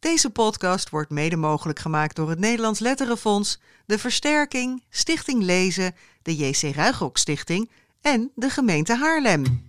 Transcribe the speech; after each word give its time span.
Deze 0.00 0.30
podcast 0.30 0.90
wordt 0.90 1.10
mede 1.10 1.36
mogelijk 1.36 1.78
gemaakt 1.78 2.16
door 2.16 2.30
het 2.30 2.38
Nederlands 2.38 2.80
Letterenfonds, 2.80 3.60
de 3.86 3.98
Versterking, 3.98 4.82
Stichting 4.90 5.42
Lezen, 5.42 5.94
de 6.22 6.36
JC 6.36 6.74
Ruigrok 6.74 7.16
Stichting 7.16 7.70
en 8.00 8.30
de 8.34 8.50
gemeente 8.50 8.96
Haarlem. 8.96 9.66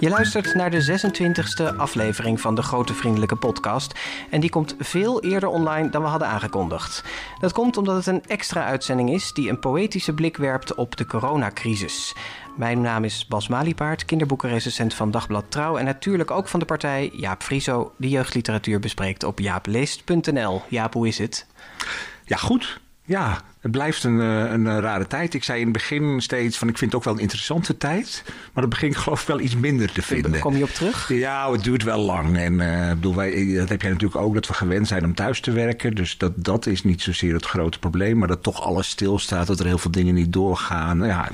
Je 0.00 0.08
luistert 0.08 0.54
naar 0.54 0.70
de 0.70 1.00
26e 1.72 1.76
aflevering 1.76 2.40
van 2.40 2.54
de 2.54 2.62
Grote 2.62 2.94
Vriendelijke 2.94 3.36
Podcast. 3.36 3.98
En 4.30 4.40
die 4.40 4.50
komt 4.50 4.74
veel 4.78 5.22
eerder 5.22 5.48
online 5.48 5.90
dan 5.90 6.02
we 6.02 6.08
hadden 6.08 6.28
aangekondigd. 6.28 7.04
Dat 7.40 7.52
komt 7.52 7.76
omdat 7.76 7.96
het 7.96 8.06
een 8.06 8.24
extra 8.26 8.64
uitzending 8.64 9.10
is 9.10 9.32
die 9.32 9.48
een 9.48 9.58
poëtische 9.58 10.14
blik 10.14 10.36
werpt 10.36 10.74
op 10.74 10.96
de 10.96 11.06
coronacrisis. 11.06 12.14
Mijn 12.58 12.80
naam 12.80 13.04
is 13.04 13.26
Bas 13.26 13.48
Maliepaard, 13.48 14.04
kinderboekenrecensent 14.04 14.94
van 14.94 15.10
Dagblad 15.10 15.44
Trouw... 15.48 15.76
en 15.76 15.84
natuurlijk 15.84 16.30
ook 16.30 16.48
van 16.48 16.60
de 16.60 16.66
partij 16.66 17.10
Jaap 17.12 17.42
Frieso, 17.42 17.92
die 17.98 18.10
jeugdliteratuur 18.10 18.80
bespreekt 18.80 19.24
op 19.24 19.38
jaapleest.nl. 19.38 20.62
Jaap, 20.68 20.94
hoe 20.94 21.08
is 21.08 21.18
het? 21.18 21.46
Ja, 22.24 22.36
goed. 22.36 22.80
Ja, 23.04 23.40
het 23.60 23.70
blijft 23.70 24.04
een, 24.04 24.20
eh, 24.20 24.52
een, 24.52 24.66
eh, 24.66 24.78
rare 24.78 25.06
tijd. 25.06 25.34
Ik 25.34 25.44
zei 25.44 25.58
in 25.58 25.64
het 25.64 25.72
begin 25.72 26.20
steeds 26.20 26.58
van 26.58 26.68
ik 26.68 26.78
vind 26.78 26.90
het 26.90 27.00
ook 27.00 27.06
wel 27.06 27.14
een 27.14 27.20
interessante 27.20 27.76
tijd. 27.76 28.22
Maar 28.26 28.62
dat 28.62 28.68
begin 28.68 28.88
ik 28.88 28.96
geloof 28.96 29.20
ik 29.20 29.26
wel 29.26 29.40
iets 29.40 29.56
minder 29.56 29.92
te 29.92 30.02
vinden. 30.02 30.40
Kom 30.40 30.56
je 30.56 30.62
op 30.62 30.70
terug? 30.70 31.08
Ja, 31.08 31.52
het 31.52 31.64
duurt 31.64 31.82
wel 31.82 31.98
lang. 31.98 32.36
En 32.36 32.52
uh, 32.52 32.88
bedoel, 32.88 33.14
wij, 33.14 33.54
dat 33.54 33.68
heb 33.68 33.82
jij 33.82 33.90
natuurlijk 33.90 34.20
ook, 34.20 34.34
dat 34.34 34.46
we 34.46 34.54
gewend 34.54 34.88
zijn 34.88 35.04
om 35.04 35.14
thuis 35.14 35.40
te 35.40 35.50
werken. 35.50 35.94
Dus 35.94 36.18
dat, 36.18 36.32
dat 36.44 36.66
is 36.66 36.84
niet 36.84 37.02
zozeer 37.02 37.34
het 37.34 37.46
grote 37.46 37.78
probleem. 37.78 38.18
Maar 38.18 38.28
dat 38.28 38.42
toch 38.42 38.62
alles 38.62 38.88
stilstaat, 38.88 39.46
dat 39.46 39.60
er 39.60 39.66
heel 39.66 39.78
veel 39.78 39.90
dingen 39.90 40.14
niet 40.14 40.32
doorgaan. 40.32 41.04
Ja, 41.04 41.28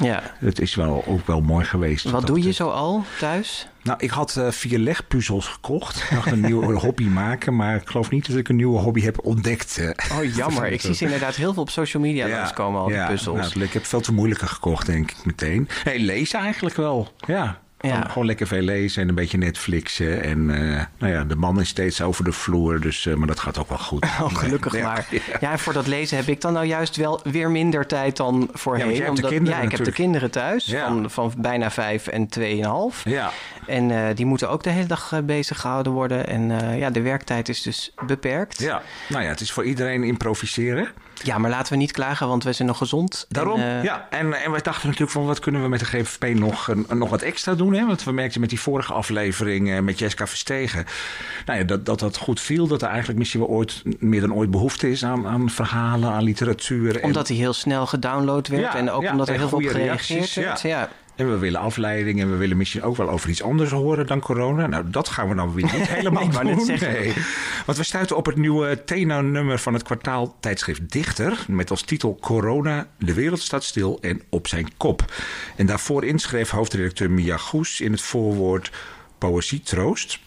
ja. 0.00 0.22
het 0.38 0.60
is 0.60 0.74
wel, 0.74 1.04
ook 1.06 1.26
wel 1.26 1.40
mooi 1.40 1.64
geweest. 1.64 2.10
Wat 2.10 2.26
doe 2.26 2.42
je 2.42 2.52
zo 2.52 2.68
al 2.68 3.04
thuis? 3.18 3.68
Nou, 3.86 3.98
ik 3.98 4.10
had 4.10 4.36
uh, 4.38 4.50
vier 4.50 4.78
legpuzzels 4.78 5.46
gekocht. 5.46 5.96
Ik 5.96 6.10
dacht 6.10 6.30
een 6.30 6.40
nieuwe 6.40 6.74
hobby 6.86 7.04
maken. 7.04 7.56
Maar 7.56 7.76
ik 7.76 7.88
geloof 7.88 8.10
niet 8.10 8.26
dat 8.26 8.36
ik 8.36 8.48
een 8.48 8.56
nieuwe 8.56 8.78
hobby 8.78 9.00
heb 9.00 9.24
ontdekt. 9.24 9.80
Oh, 10.12 10.34
jammer. 10.34 10.66
ik 10.66 10.80
zie 10.86 10.94
ze 10.94 11.04
inderdaad 11.04 11.34
heel 11.34 11.52
veel 11.52 11.62
op 11.62 11.70
social 11.70 12.02
media 12.02 12.26
ja, 12.26 12.36
langskomen, 12.36 12.80
al 12.80 12.86
die 12.86 12.96
ja, 12.96 13.06
puzzels. 13.06 13.54
Nou, 13.54 13.66
ik 13.66 13.72
heb 13.72 13.84
veel 13.84 14.00
te 14.00 14.12
moeilijker 14.12 14.48
gekocht, 14.48 14.86
denk 14.86 15.10
ik 15.10 15.24
meteen. 15.24 15.68
Nee, 15.84 15.98
lezen 15.98 16.40
eigenlijk 16.40 16.76
wel. 16.76 17.12
Ja. 17.26 17.60
Ja. 17.80 18.06
Gewoon 18.08 18.26
lekker 18.26 18.46
veel 18.46 18.62
lezen 18.62 19.02
en 19.02 19.08
een 19.08 19.14
beetje 19.14 19.38
Netflixen. 19.38 20.22
En 20.22 20.38
uh, 20.38 20.82
nou 20.98 21.12
ja, 21.12 21.24
de 21.24 21.36
man 21.36 21.60
is 21.60 21.68
steeds 21.68 22.02
over 22.02 22.24
de 22.24 22.32
vloer, 22.32 22.80
dus, 22.80 23.04
uh, 23.04 23.14
maar 23.14 23.26
dat 23.26 23.40
gaat 23.40 23.58
ook 23.58 23.68
wel 23.68 23.78
goed. 23.78 24.04
Oh, 24.20 24.34
gelukkig 24.34 24.72
nee, 24.72 24.82
maar. 24.82 25.06
Ja. 25.10 25.20
ja, 25.40 25.58
voor 25.58 25.72
dat 25.72 25.86
lezen 25.86 26.16
heb 26.16 26.26
ik 26.26 26.40
dan 26.40 26.52
nou 26.52 26.66
juist 26.66 26.96
wel 26.96 27.20
weer 27.22 27.50
minder 27.50 27.86
tijd 27.86 28.16
dan 28.16 28.48
voorheen. 28.52 28.94
Ja, 28.94 29.08
omdat, 29.08 29.30
ja 29.30 29.36
ik 29.36 29.42
natuurlijk. 29.42 29.72
heb 29.72 29.84
de 29.84 29.92
kinderen 29.92 30.30
thuis 30.30 30.74
van, 30.74 31.10
van 31.10 31.32
bijna 31.38 31.70
vijf 31.70 32.06
en 32.06 32.28
tweeënhalf. 32.28 33.04
Ja. 33.04 33.30
En 33.66 33.90
uh, 33.90 34.06
die 34.14 34.26
moeten 34.26 34.50
ook 34.50 34.62
de 34.62 34.70
hele 34.70 34.86
dag 34.86 35.20
bezig 35.24 35.60
gehouden 35.60 35.92
worden. 35.92 36.26
En 36.26 36.76
ja, 36.76 36.90
de 36.90 37.00
werktijd 37.00 37.48
is 37.48 37.62
dus 37.62 37.92
beperkt. 38.06 38.58
Ja, 38.58 38.82
nou 39.08 39.22
ja, 39.22 39.28
het 39.28 39.40
is 39.40 39.52
voor 39.52 39.64
iedereen 39.64 40.04
improviseren. 40.04 40.88
Ja, 41.22 41.38
maar 41.38 41.50
laten 41.50 41.72
we 41.72 41.78
niet 41.78 41.92
klagen, 41.92 42.28
want 42.28 42.44
we 42.44 42.52
zijn 42.52 42.68
nog 42.68 42.78
gezond. 42.78 43.26
Daarom, 43.28 43.60
en, 43.60 43.82
ja. 43.82 44.06
En, 44.10 44.32
en 44.32 44.50
wij 44.50 44.60
dachten 44.60 44.86
natuurlijk 44.86 45.12
van 45.12 45.26
wat 45.26 45.38
kunnen 45.38 45.62
we 45.62 45.68
met 45.68 45.80
de 45.80 45.86
GVP 45.86 46.38
nog, 46.38 46.70
nog 46.88 47.10
wat 47.10 47.22
extra 47.22 47.54
doen. 47.54 47.74
Hè? 47.74 47.86
Want 47.86 48.04
we 48.04 48.12
merkten 48.12 48.40
met 48.40 48.50
die 48.50 48.60
vorige 48.60 48.92
aflevering 48.92 49.80
met 49.80 49.98
Jessica 49.98 50.26
Verstegen... 50.26 50.84
Nou 51.46 51.58
ja, 51.58 51.64
dat, 51.64 51.86
dat 51.86 51.98
dat 51.98 52.16
goed 52.16 52.40
viel. 52.40 52.66
Dat 52.66 52.82
er 52.82 52.88
eigenlijk 52.88 53.18
misschien 53.18 53.40
wel 53.40 53.48
ooit 53.48 53.82
meer 53.98 54.20
dan 54.20 54.34
ooit 54.34 54.50
behoefte 54.50 54.90
is 54.90 55.04
aan, 55.04 55.26
aan 55.26 55.50
verhalen, 55.50 56.10
aan 56.10 56.22
literatuur. 56.22 57.02
Omdat 57.02 57.28
hij 57.28 57.36
heel 57.36 57.52
snel 57.52 57.86
gedownload 57.86 58.48
werd. 58.48 58.62
Ja, 58.62 58.76
en 58.76 58.90
ook 58.90 59.10
omdat 59.10 59.28
er 59.28 59.38
heel 59.38 59.48
veel 59.48 59.58
op 59.58 59.64
gereageerd 59.64 60.34
werd. 60.34 60.60
Ja. 60.60 60.88
En 61.16 61.30
we 61.30 61.38
willen 61.38 61.60
afleiding 61.60 62.20
en 62.20 62.30
we 62.30 62.36
willen 62.36 62.56
misschien 62.56 62.82
ook 62.82 62.96
wel 62.96 63.10
over 63.10 63.28
iets 63.28 63.42
anders 63.42 63.70
horen 63.70 64.06
dan 64.06 64.20
corona. 64.20 64.66
Nou, 64.66 64.90
dat 64.90 65.08
gaan 65.08 65.28
we 65.28 65.34
dan 65.34 65.54
weer 65.54 65.64
niet 65.64 65.88
helemaal 65.96 66.28
nee, 66.28 66.54
doen. 66.54 66.66
Nee. 66.80 67.12
Want 67.66 67.78
we 67.78 67.84
stuiten 67.84 68.16
op 68.16 68.26
het 68.26 68.36
nieuwe 68.36 68.84
Tena-nummer 68.84 69.58
van 69.58 69.72
het 69.72 69.82
kwartaaltijdschrift 69.82 70.92
Dichter... 70.92 71.44
met 71.48 71.70
als 71.70 71.82
titel 71.82 72.18
Corona, 72.20 72.86
de 72.98 73.14
wereld 73.14 73.40
staat 73.40 73.64
stil 73.64 73.98
en 74.00 74.22
op 74.30 74.46
zijn 74.46 74.76
kop. 74.76 75.12
En 75.56 75.66
daarvoor 75.66 76.04
inschreef 76.04 76.50
hoofdredacteur 76.50 77.10
Mia 77.10 77.36
Goes 77.36 77.80
in 77.80 77.92
het 77.92 78.00
voorwoord 78.00 78.70
Poëzie 79.18 79.60
Troost... 79.60 80.18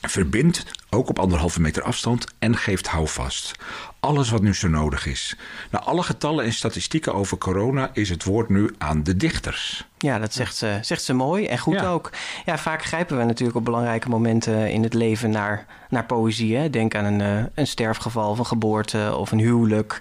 verbindt 0.00 0.64
ook 0.90 1.08
op 1.08 1.18
anderhalve 1.18 1.60
meter 1.60 1.82
afstand 1.82 2.26
en 2.38 2.56
geeft 2.56 2.86
houvast. 2.86 3.54
Alles 4.00 4.30
wat 4.30 4.42
nu 4.42 4.54
zo 4.54 4.68
nodig 4.68 5.06
is. 5.06 5.36
Na 5.70 5.80
alle 5.80 6.02
getallen 6.02 6.44
en 6.44 6.52
statistieken 6.52 7.14
over 7.14 7.38
corona 7.38 7.90
is 7.92 8.08
het 8.08 8.24
woord 8.24 8.48
nu 8.48 8.74
aan 8.78 9.02
de 9.02 9.16
dichters. 9.16 9.86
Ja, 9.98 10.18
dat 10.18 10.34
zegt 10.34 10.56
ze, 10.56 10.78
zegt 10.80 11.02
ze 11.02 11.12
mooi 11.14 11.46
en 11.46 11.58
goed 11.58 11.84
ook. 11.84 12.10
Ja, 12.44 12.58
vaak 12.58 12.84
grijpen 12.84 13.18
we 13.18 13.24
natuurlijk 13.24 13.58
op 13.58 13.64
belangrijke 13.64 14.08
momenten 14.08 14.70
in 14.70 14.82
het 14.82 14.94
leven 14.94 15.30
naar, 15.30 15.66
naar 15.88 16.04
poëzie. 16.04 16.56
Hè? 16.56 16.70
Denk 16.70 16.94
aan 16.94 17.04
een, 17.04 17.20
eh, 17.20 17.44
een 17.54 17.66
sterfgeval 17.66 18.30
of 18.30 18.38
een 18.38 18.46
geboorte 18.46 19.14
of 19.16 19.32
een 19.32 19.38
huwelijk. 19.38 20.00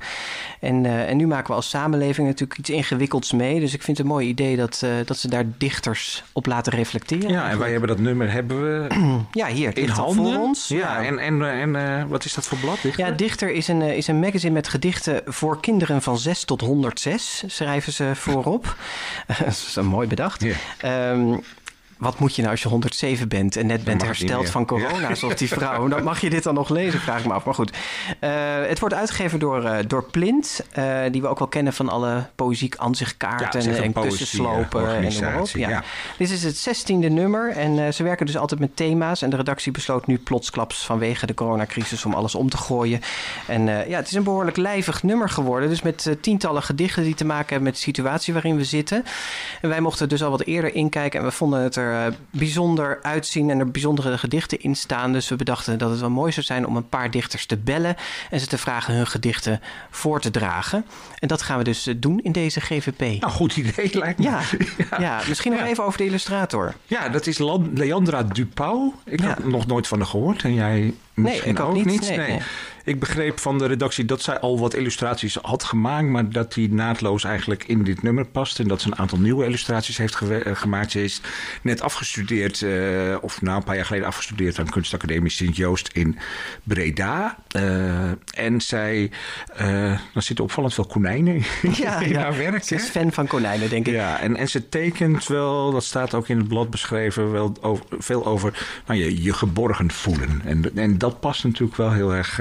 En, 0.59 0.83
uh, 0.83 1.09
en 1.09 1.17
nu 1.17 1.27
maken 1.27 1.47
we 1.47 1.53
als 1.53 1.69
samenleving 1.69 2.27
natuurlijk 2.27 2.59
iets 2.59 2.69
ingewikkelds 2.69 3.31
mee. 3.31 3.59
Dus 3.59 3.73
ik 3.73 3.81
vind 3.81 3.97
het 3.97 4.05
een 4.05 4.11
mooi 4.11 4.27
idee 4.27 4.55
dat, 4.55 4.81
uh, 4.83 4.91
dat 5.05 5.17
ze 5.17 5.29
daar 5.29 5.45
dichters 5.57 6.23
op 6.33 6.45
laten 6.45 6.73
reflecteren. 6.73 7.29
Ja, 7.29 7.49
en 7.49 7.59
wij 7.59 7.71
hebben 7.71 7.89
dat 7.89 7.99
nummer 7.99 8.31
hebben 8.31 8.61
we 8.61 8.87
ja, 9.31 9.47
hier, 9.47 9.77
in 9.77 9.89
handen. 9.89 10.33
voor 10.33 10.43
ons. 10.43 10.67
Ja, 10.67 10.76
en, 10.81 11.19
en, 11.19 11.45
en 11.75 12.07
wat 12.07 12.25
is 12.25 12.33
dat 12.33 12.47
voor 12.47 12.57
blad? 12.57 12.81
Dichter? 12.81 13.05
Ja, 13.05 13.11
Dichter 13.11 13.51
is 13.51 13.67
een, 13.67 13.81
is 13.81 14.07
een 14.07 14.19
magazine 14.19 14.53
met 14.53 14.67
gedichten 14.67 15.21
voor 15.25 15.59
kinderen 15.59 16.01
van 16.01 16.17
6 16.17 16.43
tot 16.43 16.61
106, 16.61 17.43
schrijven 17.47 17.93
ze 17.93 18.11
voorop. 18.15 18.75
dat 19.39 19.47
is 19.47 19.75
een 19.75 19.85
mooi 19.85 20.07
bedacht. 20.07 20.41
Yeah. 20.41 21.11
Um, 21.11 21.43
wat 21.97 22.19
moet 22.19 22.35
je 22.35 22.41
nou 22.41 22.53
als 22.53 22.61
je 22.61 22.69
107 22.69 23.27
bent 23.27 23.55
en 23.55 23.65
net 23.65 23.83
bent 23.83 24.03
hersteld 24.03 24.49
van 24.49 24.65
corona, 24.65 25.15
zoals 25.15 25.35
die 25.35 25.47
vrouw? 25.47 25.87
Dan 25.87 26.03
mag 26.03 26.21
je 26.21 26.29
dit 26.29 26.43
dan 26.43 26.53
nog 26.53 26.69
lezen, 26.69 26.99
vraag 26.99 27.19
ik 27.19 27.25
me 27.25 27.33
af. 27.33 27.45
Maar 27.45 27.53
goed, 27.53 27.71
uh, 28.21 28.29
het 28.67 28.79
wordt 28.79 28.95
uitgegeven 28.95 29.39
door, 29.39 29.63
uh, 29.63 29.77
door 29.87 30.03
Plint, 30.03 30.65
uh, 30.77 30.99
die 31.11 31.21
we 31.21 31.27
ook 31.27 31.39
wel 31.39 31.47
kennen 31.47 31.73
van 31.73 31.89
alle 31.89 32.25
poëziek 32.35 32.75
aanzichtkaarten 32.77 33.73
ja, 33.73 33.81
en 33.81 33.93
kussenslopen 33.93 34.95
en 34.95 35.03
noem 35.03 35.21
maar 35.21 35.41
op. 35.41 35.47
Ja. 35.47 35.69
ja. 35.69 35.83
Dit 36.17 36.29
is 36.29 36.43
het 36.43 36.57
zestiende 36.57 37.09
nummer 37.09 37.51
en 37.51 37.93
ze 37.93 38.03
werken 38.03 38.25
dus 38.25 38.37
altijd 38.37 38.59
met 38.59 38.75
thema's. 38.75 39.21
En 39.21 39.29
de 39.29 39.35
redactie 39.35 39.71
besloot 39.71 40.07
nu 40.07 40.17
plotsklaps 40.17 40.85
vanwege 40.85 41.25
de 41.25 41.33
coronacrisis 41.33 42.05
om 42.05 42.13
alles 42.13 42.35
om 42.35 42.49
te 42.49 42.57
gooien. 42.57 43.01
En 43.47 43.65
ja, 43.65 43.97
het 43.97 44.07
is 44.07 44.13
een 44.13 44.23
behoorlijk 44.23 44.57
lijvig 44.57 45.03
nummer 45.03 45.29
geworden. 45.29 45.69
Dus 45.69 45.81
met 45.81 46.17
tientallen 46.21 46.63
gedichten 46.63 47.03
die 47.03 47.15
te 47.15 47.25
maken 47.25 47.47
hebben 47.47 47.63
met 47.63 47.73
de 47.73 47.81
situatie 47.81 48.33
waarin 48.33 48.55
we 48.57 48.63
zitten. 48.63 49.05
En 49.61 49.69
wij 49.69 49.81
mochten 49.81 50.09
dus 50.09 50.23
al 50.23 50.29
wat 50.29 50.41
eerder 50.41 50.75
inkijken 50.75 51.19
en 51.19 51.25
we 51.25 51.31
vonden 51.31 51.61
het 51.61 51.75
er 51.75 51.86
er 51.91 52.07
uh, 52.07 52.13
bijzonder 52.31 52.99
uitzien 53.01 53.49
en 53.49 53.59
er 53.59 53.71
bijzondere 53.71 54.17
gedichten 54.17 54.59
in 54.59 54.75
staan. 54.75 55.13
Dus 55.13 55.29
we 55.29 55.35
bedachten 55.35 55.77
dat 55.77 55.89
het 55.89 55.99
wel 55.99 56.09
mooi 56.09 56.31
zou 56.31 56.45
zijn 56.45 56.67
om 56.67 56.75
een 56.75 56.89
paar 56.89 57.11
dichters 57.11 57.45
te 57.45 57.57
bellen 57.57 57.95
en 58.29 58.39
ze 58.39 58.47
te 58.47 58.57
vragen 58.57 58.93
hun 58.93 59.07
gedichten 59.07 59.61
voor 59.89 60.19
te 60.19 60.31
dragen. 60.31 60.85
En 61.19 61.27
dat 61.27 61.41
gaan 61.41 61.57
we 61.57 61.63
dus 61.63 61.87
eh, 61.87 61.95
doen 61.97 62.19
in 62.19 62.31
deze 62.31 62.61
GVP. 62.61 62.99
Nou, 62.99 63.33
goed 63.33 63.57
idee 63.57 63.97
lijkt 63.97 64.19
me. 64.19 64.25
Ja, 64.25 64.41
ja. 64.99 65.21
misschien 65.27 65.51
nog 65.51 65.61
even 65.61 65.83
over 65.83 65.97
de 65.97 66.05
illustrator. 66.05 66.73
Ja, 66.85 67.09
dat 67.09 67.27
is 67.27 67.37
Leandra 67.73 68.23
Dupau. 68.23 68.91
Ik 69.05 69.19
heb 69.19 69.43
nog 69.43 69.67
nooit 69.67 69.87
van 69.87 69.97
haar 69.97 70.07
gehoord 70.07 70.43
en 70.43 70.53
jij 70.53 70.93
misschien 71.13 71.53
nee, 71.53 71.63
ook, 71.63 71.73
niet. 71.73 71.85
niet. 71.85 72.09
Nee, 72.09 72.17
nee. 72.17 72.41
Ik 72.87 72.99
begreep 72.99 73.39
van 73.39 73.57
de 73.57 73.65
redactie 73.65 74.05
dat 74.05 74.21
zij 74.21 74.39
al 74.39 74.59
wat 74.59 74.73
illustraties 74.73 75.37
had 75.41 75.63
gemaakt, 75.63 76.07
maar 76.07 76.29
dat 76.29 76.53
die 76.53 76.73
naadloos 76.73 77.23
eigenlijk 77.23 77.63
in 77.63 77.83
dit 77.83 78.01
nummer 78.01 78.25
past. 78.25 78.59
En 78.59 78.67
dat 78.67 78.81
ze 78.81 78.87
een 78.87 78.97
aantal 78.97 79.17
nieuwe 79.17 79.45
illustraties 79.45 79.97
heeft 79.97 80.15
ge 80.15 80.41
gemaakt. 80.53 80.91
Ze 80.91 81.03
is 81.03 81.21
net 81.61 81.81
afgestudeerd, 81.81 82.61
uh, 82.61 83.15
of 83.21 83.41
nou 83.41 83.57
een 83.57 83.63
paar 83.63 83.75
jaar 83.75 83.85
geleden 83.85 84.07
afgestudeerd 84.07 84.59
aan 84.59 84.69
Kunstacademie 84.69 85.31
Sint-Joost 85.31 85.89
in 85.93 86.17
Breda. 86.63 87.37
Uh, 87.55 88.09
en 88.33 88.61
zij, 88.61 89.11
uh, 89.61 89.99
dan 90.13 90.21
zitten 90.21 90.45
opvallend 90.45 90.73
veel 90.73 90.85
konijnen 90.85 91.43
ja, 91.61 91.99
in 92.01 92.09
ja. 92.09 92.21
haar 92.21 92.37
werk. 92.37 92.63
Ze 92.63 92.75
is 92.75 92.89
fan 92.89 93.11
van 93.11 93.27
konijnen, 93.27 93.69
denk 93.69 93.87
ik. 93.87 93.93
Ja, 93.93 94.19
en, 94.19 94.35
en 94.35 94.49
ze 94.49 94.69
tekent 94.69 95.27
wel, 95.27 95.71
dat 95.71 95.83
staat 95.83 96.13
ook 96.13 96.27
in 96.27 96.37
het 96.37 96.47
blad 96.47 96.69
beschreven, 96.69 97.31
wel 97.31 97.57
over, 97.61 97.85
veel 97.99 98.25
over 98.25 98.67
nou, 98.85 98.99
je, 98.99 99.23
je 99.23 99.33
geborgen 99.33 99.91
voelen. 99.91 100.41
En, 100.45 100.71
en 100.75 100.97
dat 100.97 101.19
past 101.19 101.43
natuurlijk 101.43 101.77
wel 101.77 101.91
heel 101.91 102.13
erg 102.13 102.39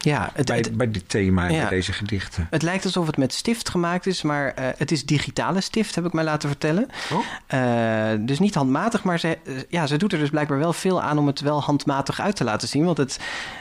ja, 0.00 0.30
het, 0.34 0.46
bij, 0.46 0.56
het, 0.56 0.76
bij 0.76 0.90
dit 0.90 1.08
thema 1.08 1.46
en 1.46 1.54
ja, 1.54 1.60
bij 1.60 1.68
deze 1.68 1.92
gedichten. 1.92 2.46
Het 2.50 2.62
lijkt 2.62 2.84
alsof 2.84 3.06
het 3.06 3.16
met 3.16 3.32
stift 3.32 3.68
gemaakt 3.68 4.06
is, 4.06 4.22
maar 4.22 4.54
uh, 4.58 4.64
het 4.76 4.90
is 4.90 5.04
digitale 5.04 5.60
stift, 5.60 5.94
heb 5.94 6.06
ik 6.06 6.12
mij 6.12 6.24
laten 6.24 6.48
vertellen. 6.48 6.88
Oh. 7.12 7.18
Uh, 7.54 8.26
dus 8.26 8.38
niet 8.38 8.54
handmatig, 8.54 9.02
maar 9.02 9.18
ze, 9.18 9.38
uh, 9.44 9.58
ja, 9.68 9.86
ze 9.86 9.96
doet 9.96 10.12
er 10.12 10.18
dus 10.18 10.30
blijkbaar 10.30 10.58
wel 10.58 10.72
veel 10.72 11.02
aan 11.02 11.18
om 11.18 11.26
het 11.26 11.40
wel 11.40 11.62
handmatig 11.62 12.20
uit 12.20 12.36
te 12.36 12.44
laten 12.44 12.68
zien. 12.68 12.84
Want 12.84 12.96
het, 12.96 13.18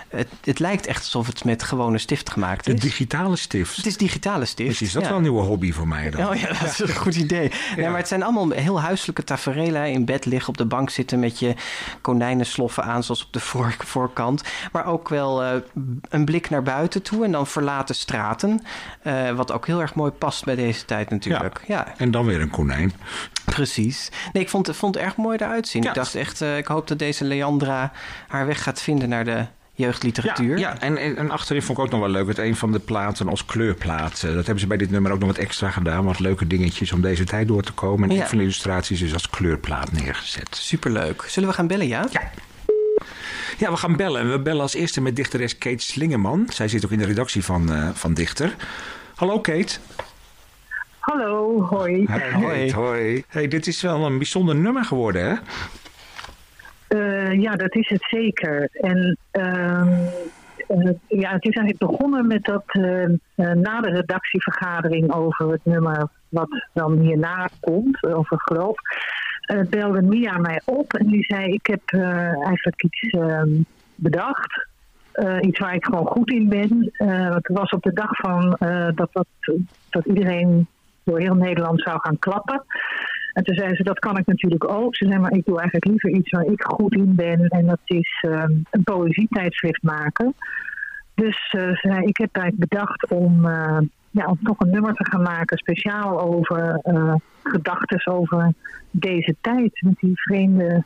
het, 0.10 0.28
het 0.44 0.60
lijkt 0.60 0.86
echt 0.86 1.04
alsof 1.04 1.28
het 1.28 1.44
met 1.44 1.64
gewone 1.64 1.98
stift 1.98 2.30
gemaakt 2.30 2.68
is. 2.68 2.74
De 2.74 2.80
digitale 2.80 3.36
stift? 3.36 3.76
Het 3.76 3.86
is 3.86 3.98
digitale 3.98 4.46
stift. 4.46 4.70
Dus 4.70 4.82
is 4.82 4.92
dat 4.92 5.02
ja. 5.02 5.08
wel 5.08 5.18
een 5.18 5.24
nieuwe 5.24 5.42
hobby 5.42 5.72
voor 5.72 5.88
mij 5.88 6.10
dan? 6.10 6.28
Oh 6.28 6.36
ja, 6.36 6.48
dat 6.48 6.62
is 6.62 6.80
een 6.80 6.96
goed 6.96 7.16
idee. 7.16 7.52
Nee, 7.76 7.88
maar 7.88 7.98
het 7.98 8.08
zijn 8.08 8.24
allemaal 8.24 8.50
heel 8.50 8.82
huiselijke 8.82 9.24
tafereelen. 9.24 9.92
In 9.92 10.06
bed 10.06 10.26
liggen, 10.26 10.50
op 10.50 10.58
de 10.58 10.66
bank 10.66 10.90
zitten 10.90 11.20
met 11.20 11.40
je 11.40 11.56
konijnensloffen 12.02 12.84
aan, 12.84 13.04
zoals 13.04 13.26
op 13.26 13.34
de 13.34 13.40
voor, 13.40 13.76
voorkant. 13.86 14.44
Maar 14.72 14.86
ook 14.86 15.10
wel 15.10 15.44
een 16.10 16.26
blik 16.30 16.50
naar 16.50 16.64
buiten 16.64 17.02
toe 17.02 17.26
en 17.26 17.32
dan 17.32 17.48
verlaten 17.48 17.96
straten. 17.96 18.62
Uh, 19.04 19.32
wat 19.32 19.52
ook 19.52 19.68
heel 19.68 19.82
erg 19.82 19.96
mooi 19.96 20.12
past 20.12 20.46
bij 20.46 20.56
deze 20.56 20.86
tijd 20.86 21.10
natuurlijk. 21.10 21.62
Ja. 21.68 21.76
ja. 21.76 21.94
En 21.98 22.12
dan 22.12 22.26
weer 22.26 22.42
een 22.42 22.50
konijn. 22.50 22.94
Precies. 23.46 24.12
Nee, 24.34 24.44
ik 24.44 24.50
vond, 24.50 24.76
vond 24.76 24.96
het 24.96 25.04
erg 25.04 25.16
mooi 25.16 25.38
eruit 25.38 25.68
zien. 25.68 25.84
Ik 25.84 25.94
dacht 25.94 26.16
echt, 26.16 26.42
ik 26.42 26.68
hoop 26.68 26.88
dat 26.88 27.00
deze 27.00 27.26
Leandra 27.26 27.92
haar 28.28 28.46
weg 28.46 28.64
gaat 28.64 28.82
vinden 28.82 29.10
naar 29.10 29.26
de 29.26 29.46
jeugdliteratuur. 29.74 30.58
Ja, 30.58 30.70
ja. 30.70 30.80
En, 30.80 31.18
en, 31.18 31.32
achterin 31.32 31.62
vond 31.62 31.78
ik 31.78 31.84
ook 31.84 31.92
nog 31.92 32.00
wel 32.00 32.10
leuk. 32.10 32.28
Het 32.28 32.38
een 32.38 32.56
van 32.56 32.72
de 32.72 32.80
platen 32.80 33.30
als 33.30 33.46
kleurplaat. 33.46 34.22
dat 34.22 34.34
hebben 34.34 34.60
ze 34.60 34.68
bij 34.68 34.78
dit 34.78 34.92
nummer 34.92 35.12
ook 35.12 35.20
nog 35.20 35.28
wat 35.28 35.38
extra 35.38 35.70
gedaan. 35.70 36.06
Wat 36.06 36.20
leuke 36.20 36.48
dingetjes 36.48 36.92
om 36.92 37.02
deze 37.02 37.24
tijd 37.24 37.48
door 37.48 37.64
te 37.64 37.74
komen. 37.74 38.10
En 38.10 38.16
ja. 38.16 38.22
een 38.22 38.28
van 38.28 38.38
de 38.38 38.44
illustraties 38.44 39.02
is 39.02 39.14
als 39.14 39.30
kleurplaat 39.30 39.92
neergezet. 39.92 40.48
Superleuk. 40.52 41.26
Zullen 41.28 41.50
we 41.50 41.56
gaan 41.56 41.68
bellen, 41.68 41.88
ja? 41.88 42.08
Ja. 42.12 42.32
Ja, 43.60 43.72
we 43.72 43.78
gaan 43.78 43.96
bellen. 43.96 44.22
En 44.22 44.32
we 44.32 44.40
bellen 44.40 44.62
als 44.62 44.74
eerste 44.74 45.02
met 45.02 45.16
dichteres 45.16 45.58
Kate 45.58 45.84
Slingeman. 45.84 46.46
Zij 46.50 46.68
zit 46.68 46.86
ook 46.86 46.92
in 46.92 46.98
de 46.98 47.06
redactie 47.06 47.44
van, 47.44 47.72
uh, 47.72 47.90
van 47.90 48.14
Dichter. 48.14 48.56
Hallo 49.16 49.40
Kate. 49.40 49.80
Hallo, 51.00 51.62
hoi. 51.62 52.06
Hoi. 52.34 52.74
hoi. 52.74 53.24
Hey, 53.28 53.48
dit 53.48 53.68
is 53.68 53.82
wel 53.82 54.06
een 54.06 54.18
bijzonder 54.18 54.56
nummer 54.56 54.86
geworden, 54.86 55.24
hè? 55.30 55.36
Uh, 56.90 57.42
ja, 57.42 57.56
dat 57.56 57.76
is 57.76 57.90
het 57.90 58.06
zeker. 58.10 58.70
En 58.72 59.18
uh, 59.32 59.44
uh, 60.68 60.92
ja, 61.08 61.32
het 61.32 61.46
is 61.46 61.56
eigenlijk 61.56 61.78
begonnen 61.78 62.28
met 62.28 62.44
dat 62.44 62.64
na 63.36 63.82
de 63.82 63.90
redactievergadering 63.90 65.14
over 65.14 65.52
het 65.52 65.62
nummer 65.64 66.08
wat 66.30 66.68
dan 66.74 67.00
hierna 67.00 67.50
komt, 67.60 68.04
over 68.04 68.42
geloof, 68.42 68.78
belde 69.70 70.02
Mia 70.02 70.38
mij 70.38 70.62
op 70.66 70.94
en 70.94 71.08
die 71.08 71.24
zei: 71.24 71.54
Ik 71.54 71.66
heb 71.66 71.82
eigenlijk 72.44 72.84
iets 72.84 73.00
ehm, 73.00 73.50
bedacht. 73.96 74.68
iets 75.42 75.60
waar 75.60 75.76
ik 75.76 75.86
gewoon 75.86 76.06
goed 76.06 76.32
in 76.32 76.50
ben. 76.50 76.92
het 77.34 77.48
was 77.48 77.70
op 77.70 77.84
de 77.84 77.94
dag 77.94 78.16
van 78.16 78.58
dat, 78.96 79.10
dat, 79.12 79.28
dat 79.90 80.06
iedereen 80.06 80.68
door 81.04 81.20
heel 81.20 81.36
Nederland 81.36 81.82
zou 81.82 82.00
gaan 82.00 82.20
klappen. 82.20 82.64
En 83.34 83.44
toen 83.44 83.56
zei 83.56 83.76
ze, 83.76 83.84
dat 83.84 84.00
kan 84.00 84.18
ik 84.18 84.26
natuurlijk 84.26 84.72
ook. 84.72 84.96
Ze 84.96 85.06
zei, 85.06 85.20
maar 85.20 85.34
ik 85.34 85.46
doe 85.46 85.60
eigenlijk 85.60 85.86
liever 85.86 86.10
iets 86.10 86.30
waar 86.30 86.46
ik 86.46 86.64
goed 86.64 86.96
in 86.96 87.16
ben. 87.16 87.48
En 87.48 87.66
dat 87.66 87.80
is 87.86 88.24
uh, 88.28 88.44
een 88.70 88.84
poëzietijdschrift 88.84 89.84
maken. 89.84 90.34
Dus 91.16 91.54
uh, 91.58 91.76
zei, 91.76 92.06
ik 92.06 92.18
heb 92.18 92.36
eigenlijk 92.36 92.70
bedacht 92.70 93.08
om, 93.08 93.46
uh, 93.46 93.78
ja, 94.12 94.26
om 94.26 94.40
toch 94.44 94.60
een 94.60 94.70
nummer 94.70 94.94
te 94.94 95.06
gaan 95.10 95.22
maken. 95.22 95.58
Speciaal 95.58 96.22
over 96.22 96.80
uh, 96.84 97.14
gedachten 97.44 98.14
over 98.14 98.54
deze 98.92 99.36
tijd. 99.42 99.82
Met 99.82 100.00
die 100.00 100.22
vreemde 100.22 100.84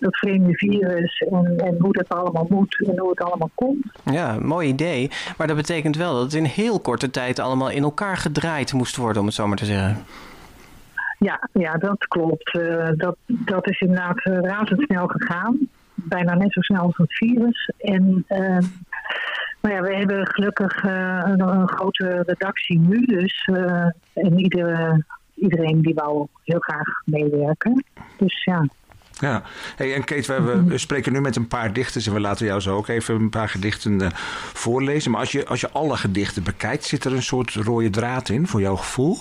dat 0.00 0.16
vreemde 0.16 0.56
virus 0.56 1.18
en, 1.18 1.56
en, 1.56 1.76
hoe 1.78 1.92
dat 1.92 2.08
allemaal 2.08 2.46
moet 2.48 2.86
en 2.86 2.98
hoe 2.98 3.10
het 3.10 3.22
allemaal 3.22 3.50
komt. 3.54 3.84
Ja, 4.04 4.38
mooi 4.38 4.68
idee. 4.68 5.10
Maar 5.36 5.46
dat 5.46 5.56
betekent 5.56 5.96
wel 5.96 6.12
dat 6.12 6.22
het 6.22 6.34
in 6.34 6.44
heel 6.44 6.80
korte 6.80 7.10
tijd 7.10 7.38
allemaal 7.38 7.70
in 7.70 7.82
elkaar 7.82 8.16
gedraaid 8.16 8.72
moest 8.72 8.96
worden, 8.96 9.20
om 9.20 9.26
het 9.26 9.34
zo 9.34 9.46
maar 9.46 9.56
te 9.56 9.64
zeggen. 9.64 10.04
Ja, 11.18 11.48
ja 11.52 11.72
dat 11.72 12.06
klopt. 12.06 12.54
Uh, 12.54 12.88
dat, 12.96 13.16
dat 13.26 13.68
is 13.68 13.80
inderdaad 13.80 14.26
uh, 14.26 14.38
razendsnel 14.40 15.06
gegaan. 15.06 15.58
Bijna 15.94 16.34
net 16.34 16.52
zo 16.52 16.60
snel 16.60 16.82
als 16.82 16.96
het 16.96 17.12
virus. 17.12 17.70
En 17.78 18.24
uh, 18.28 18.58
nou 19.60 19.74
ja, 19.74 19.82
we 19.82 19.94
hebben 19.96 20.26
gelukkig 20.26 20.82
een, 20.82 21.40
een, 21.40 21.68
grote 21.68 22.22
redactie 22.26 22.78
nu. 22.78 23.04
Dus 23.04 23.48
en 24.12 24.38
iedere, 24.38 25.04
iedereen 25.34 25.82
die 25.82 25.94
wou 25.94 26.26
heel 26.44 26.60
graag 26.60 27.02
meewerken. 27.04 27.84
Dus 28.16 28.44
ja. 28.44 28.66
Ja, 29.20 29.42
hey, 29.76 29.94
en 29.94 30.04
Kate, 30.04 30.42
we, 30.42 30.64
we, 30.64 30.78
spreken 30.78 31.12
nu 31.12 31.20
met 31.20 31.36
een 31.36 31.48
paar 31.48 31.72
dichters 31.72 32.06
en 32.06 32.12
we 32.12 32.20
laten 32.20 32.46
jou 32.46 32.60
zo 32.60 32.76
ook 32.76 32.88
even 32.88 33.14
een 33.14 33.30
paar 33.30 33.48
gedichten 33.48 34.10
voorlezen. 34.52 35.10
Maar 35.10 35.20
als 35.20 35.32
je, 35.32 35.46
als 35.46 35.60
je 35.60 35.70
alle 35.70 35.96
gedichten 35.96 36.42
bekijkt, 36.42 36.84
zit 36.84 37.04
er 37.04 37.12
een 37.12 37.22
soort 37.22 37.54
rode 37.54 37.90
draad 37.90 38.28
in 38.28 38.46
voor 38.46 38.60
jouw 38.60 38.76
gevoel? 38.76 39.16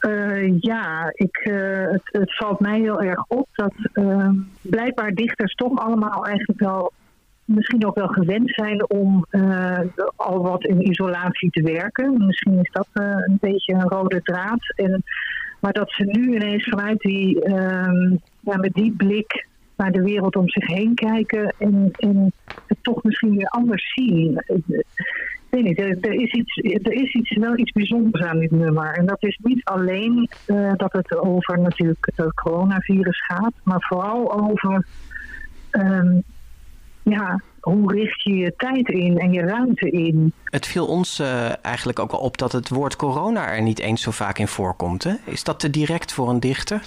Uh, 0.00 0.60
ja, 0.60 1.12
ik, 1.12 1.46
uh, 1.50 1.90
het, 1.90 2.02
het, 2.04 2.36
valt 2.36 2.60
mij 2.60 2.80
heel 2.80 3.02
erg 3.02 3.24
op 3.28 3.48
dat 3.52 3.74
uh, 3.94 4.28
blijkbaar 4.60 5.10
dichters 5.10 5.54
toch 5.54 5.78
allemaal 5.78 6.26
eigenlijk 6.26 6.60
wel 6.60 6.92
misschien 7.44 7.86
ook 7.86 7.94
wel 7.94 8.08
gewend 8.08 8.50
zijn 8.50 8.90
om 8.90 9.26
al 10.16 10.42
wat 10.42 10.64
in 10.64 10.88
isolatie 10.90 11.50
te 11.50 11.62
werken. 11.62 12.26
Misschien 12.26 12.58
is 12.58 12.70
dat 12.72 12.88
een 12.92 13.38
beetje 13.40 13.74
een 13.74 13.88
rode 13.88 14.22
draad. 14.22 14.74
En, 14.76 15.02
maar 15.60 15.72
dat 15.72 15.90
ze 15.90 16.04
nu 16.04 16.34
ineens 16.34 16.64
vanuit 16.64 17.00
die, 17.00 17.44
ehm, 17.44 18.10
ja, 18.40 18.56
met 18.56 18.72
die 18.72 18.92
blik 18.96 19.46
naar 19.76 19.92
de 19.92 20.02
wereld 20.02 20.36
om 20.36 20.48
zich 20.48 20.66
heen 20.66 20.94
kijken 20.94 21.54
en, 21.58 21.90
en 21.96 22.32
het 22.66 22.78
toch 22.80 23.02
misschien 23.02 23.36
weer 23.36 23.48
anders 23.48 23.92
zien 23.94 24.40
weet 25.54 25.64
niet, 25.64 26.04
er, 26.04 26.12
is 26.12 26.32
iets, 26.32 26.56
er 26.56 26.92
is 26.92 27.14
iets, 27.14 27.36
wel 27.36 27.58
iets 27.58 27.72
bijzonders 27.72 28.24
aan 28.24 28.38
dit 28.38 28.50
nummer. 28.50 28.92
En 28.92 29.06
dat 29.06 29.22
is 29.22 29.38
niet 29.42 29.64
alleen 29.64 30.28
uh, 30.46 30.72
dat 30.76 30.92
het 30.92 31.16
over 31.16 31.58
natuurlijk 31.60 32.12
het 32.14 32.34
coronavirus 32.34 33.24
gaat, 33.24 33.52
maar 33.62 33.80
vooral 33.88 34.32
over 34.32 34.86
um, 35.70 36.22
ja, 37.04 37.40
hoe 37.60 37.92
richt 37.92 38.22
je 38.22 38.34
je 38.34 38.54
tijd 38.56 38.88
in 38.88 39.18
en 39.18 39.32
je 39.32 39.40
ruimte 39.40 39.90
in. 39.90 40.32
Het 40.44 40.66
viel 40.66 40.86
ons 40.86 41.20
uh, 41.20 41.64
eigenlijk 41.64 41.98
ook 41.98 42.12
al 42.12 42.18
op 42.18 42.38
dat 42.38 42.52
het 42.52 42.68
woord 42.68 42.96
corona 42.96 43.52
er 43.52 43.62
niet 43.62 43.78
eens 43.78 44.02
zo 44.02 44.10
vaak 44.10 44.38
in 44.38 44.48
voorkomt. 44.48 45.04
Hè? 45.04 45.14
Is 45.24 45.44
dat 45.44 45.60
te 45.60 45.70
direct 45.70 46.12
voor 46.12 46.28
een 46.28 46.40
dichter? 46.40 46.82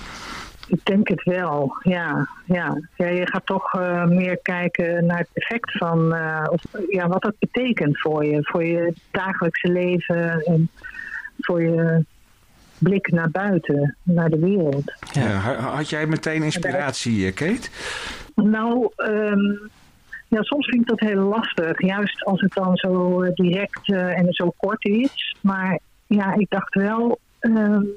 Ik 0.67 0.85
denk 0.85 1.07
het 1.07 1.23
wel, 1.23 1.77
ja. 1.81 2.27
ja. 2.45 2.81
ja 2.95 3.07
je 3.07 3.27
gaat 3.27 3.45
toch 3.45 3.73
uh, 3.73 4.05
meer 4.05 4.37
kijken 4.37 5.05
naar 5.05 5.17
het 5.17 5.29
effect 5.33 5.77
van, 5.77 6.15
uh, 6.15 6.43
of, 6.49 6.61
ja, 6.89 7.07
wat 7.07 7.21
dat 7.21 7.39
betekent 7.39 7.99
voor 7.99 8.25
je, 8.25 8.39
voor 8.41 8.63
je 8.63 8.93
dagelijkse 9.11 9.67
leven 9.67 10.43
en 10.45 10.69
voor 11.39 11.61
je 11.61 12.05
blik 12.77 13.11
naar 13.11 13.29
buiten, 13.29 13.95
naar 14.03 14.29
de 14.29 14.39
wereld. 14.39 14.93
Ja. 15.11 15.39
Had 15.55 15.89
jij 15.89 16.05
meteen 16.05 16.43
inspiratie, 16.43 17.25
eh, 17.25 17.33
Kate? 17.33 17.69
Nou, 18.35 18.89
um, 18.97 19.69
ja, 20.27 20.41
soms 20.41 20.67
vind 20.67 20.81
ik 20.81 20.87
dat 20.87 21.09
heel 21.09 21.23
lastig, 21.23 21.81
juist 21.81 22.23
als 22.23 22.41
het 22.41 22.53
dan 22.53 22.75
zo 22.75 23.21
direct 23.33 23.87
uh, 23.87 24.19
en 24.19 24.27
zo 24.29 24.53
kort 24.57 24.85
is. 24.85 25.35
Maar 25.41 25.79
ja, 26.07 26.33
ik 26.33 26.49
dacht 26.49 26.73
wel. 26.73 27.19
Um, 27.39 27.87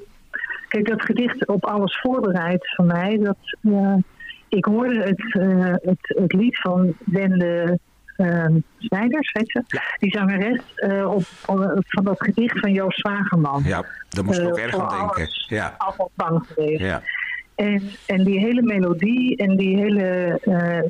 Kijk, 0.69 0.89
dat 0.89 1.03
gedicht 1.03 1.47
op 1.47 1.65
alles 1.65 1.99
voorbereid 2.01 2.75
van 2.75 2.87
mij, 2.87 3.19
dat, 3.19 3.37
uh, 3.63 3.97
ik 4.49 4.65
hoorde 4.65 5.03
het, 5.03 5.23
het, 5.83 5.99
het, 6.19 6.33
lied 6.33 6.59
van 6.61 6.95
Wende 7.05 7.79
uh, 8.17 8.45
Snijders, 8.79 9.33
weet 9.33 9.53
je? 9.53 9.63
Die 9.99 10.11
zangeres 10.11 10.61
op, 11.05 11.25
op, 11.47 11.83
van 11.87 12.05
dat 12.05 12.23
gedicht 12.23 12.59
van 12.59 12.73
Joost 12.73 12.99
Zwageman. 12.99 13.63
Ja, 13.65 13.85
daar 14.09 14.25
moest 14.25 14.39
ik 14.39 14.47
ook 14.47 14.59
erg 14.59 14.79
aan 14.79 14.99
denken. 14.99 15.29
Ja. 15.47 15.75
Altijd 15.79 16.09
bang 16.15 16.47
geweest. 16.47 16.81
Ja. 16.81 17.03
En, 17.61 17.83
en 18.07 18.25
die 18.25 18.39
hele 18.39 18.63
melodie 18.63 19.37
en 19.37 19.57
die 19.57 19.77
hele, 19.77 20.39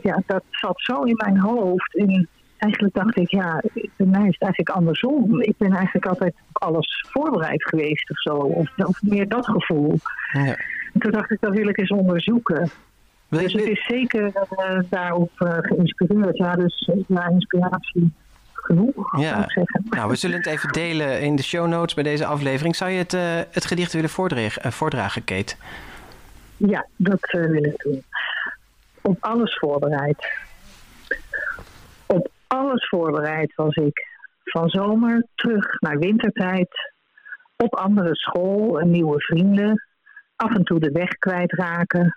ja, 0.02 0.22
dat 0.26 0.42
zat 0.50 0.80
zo 0.80 1.02
in 1.02 1.16
mijn 1.16 1.38
hoofd. 1.38 1.96
En 1.96 2.28
eigenlijk 2.58 2.94
dacht 2.94 3.16
ik, 3.16 3.30
ja, 3.30 3.62
bij 3.72 4.06
mij 4.06 4.26
is 4.26 4.36
het 4.38 4.42
eigenlijk 4.42 4.68
andersom. 4.68 5.42
Ik 5.42 5.54
ben 5.56 5.72
eigenlijk 5.72 6.06
altijd 6.06 6.34
op 6.52 6.62
alles 6.62 7.06
voorbereid 7.10 7.64
geweest 7.64 8.10
of 8.10 8.20
zo. 8.20 8.34
Of, 8.34 8.70
of 8.76 9.02
meer 9.02 9.28
dat 9.28 9.46
gevoel. 9.46 9.98
Ja. 10.32 10.56
En 10.92 11.00
toen 11.00 11.10
dacht 11.10 11.30
ik, 11.30 11.40
dat 11.40 11.54
wil 11.54 11.68
ik 11.68 11.78
eens 11.78 11.90
onderzoeken. 11.90 12.70
Dus 13.28 13.52
het 13.52 13.64
is 13.64 13.84
zeker 13.86 14.22
uh, 14.24 14.80
daarop 14.88 15.30
uh, 15.38 15.52
geïnspireerd. 15.58 16.36
Ja, 16.36 16.54
dus 16.54 16.90
ja, 17.06 17.28
inspiratie 17.28 18.12
genoeg, 18.52 19.20
ja. 19.20 19.44
ik 19.44 19.50
zeggen. 19.50 19.84
Nou, 19.90 20.08
we 20.08 20.16
zullen 20.16 20.36
het 20.36 20.46
even 20.46 20.72
delen 20.72 21.20
in 21.20 21.36
de 21.36 21.42
show 21.42 21.68
notes 21.68 21.94
bij 21.94 22.04
deze 22.04 22.26
aflevering. 22.26 22.76
Zou 22.76 22.90
je 22.90 22.98
het, 22.98 23.14
uh, 23.14 23.20
het 23.50 23.64
gedicht 23.64 23.92
willen 23.92 24.10
voordragen, 24.10 24.72
voordragen 24.72 25.24
Kate? 25.24 25.54
Ja, 26.68 26.86
dat 26.96 27.30
wil 27.30 27.64
ik 27.64 27.82
doen. 27.82 28.02
Op 29.02 29.16
alles 29.20 29.58
voorbereid 29.58 30.48
alles 32.50 32.88
voorbereid 32.88 33.54
was 33.54 33.74
ik. 33.74 34.08
Van 34.44 34.68
zomer 34.68 35.26
terug 35.34 35.80
naar 35.80 35.98
wintertijd. 35.98 36.92
Op 37.56 37.74
andere 37.74 38.14
school 38.16 38.80
en 38.80 38.90
nieuwe 38.90 39.20
vrienden. 39.20 39.84
Af 40.36 40.54
en 40.54 40.64
toe 40.64 40.80
de 40.80 40.90
weg 40.90 41.08
kwijtraken. 41.08 42.16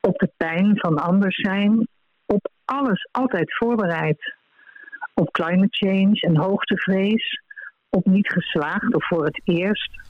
Op 0.00 0.18
de 0.18 0.30
pijn 0.36 0.78
van 0.78 0.96
anders 0.96 1.36
zijn. 1.36 1.88
Op 2.26 2.48
alles 2.64 3.08
altijd 3.10 3.56
voorbereid. 3.56 4.34
Op 5.14 5.32
climate 5.32 5.76
change 5.76 6.20
en 6.20 6.36
hoogtevrees. 6.36 7.42
Op 7.90 8.06
niet 8.06 8.32
geslaagd 8.32 8.94
of 8.94 9.06
voor 9.06 9.24
het 9.24 9.40
eerst. 9.44 10.00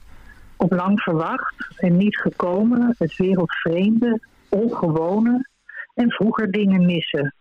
Op 0.63 0.71
lang 0.71 1.01
verwacht 1.01 1.67
en 1.77 1.97
niet 1.97 2.17
gekomen. 2.17 2.95
Het 2.97 3.15
wereldvreemde, 3.15 4.19
ongewone 4.49 5.47
en 5.93 6.11
vroeger 6.11 6.51
dingen 6.51 6.85
missen 6.85 7.33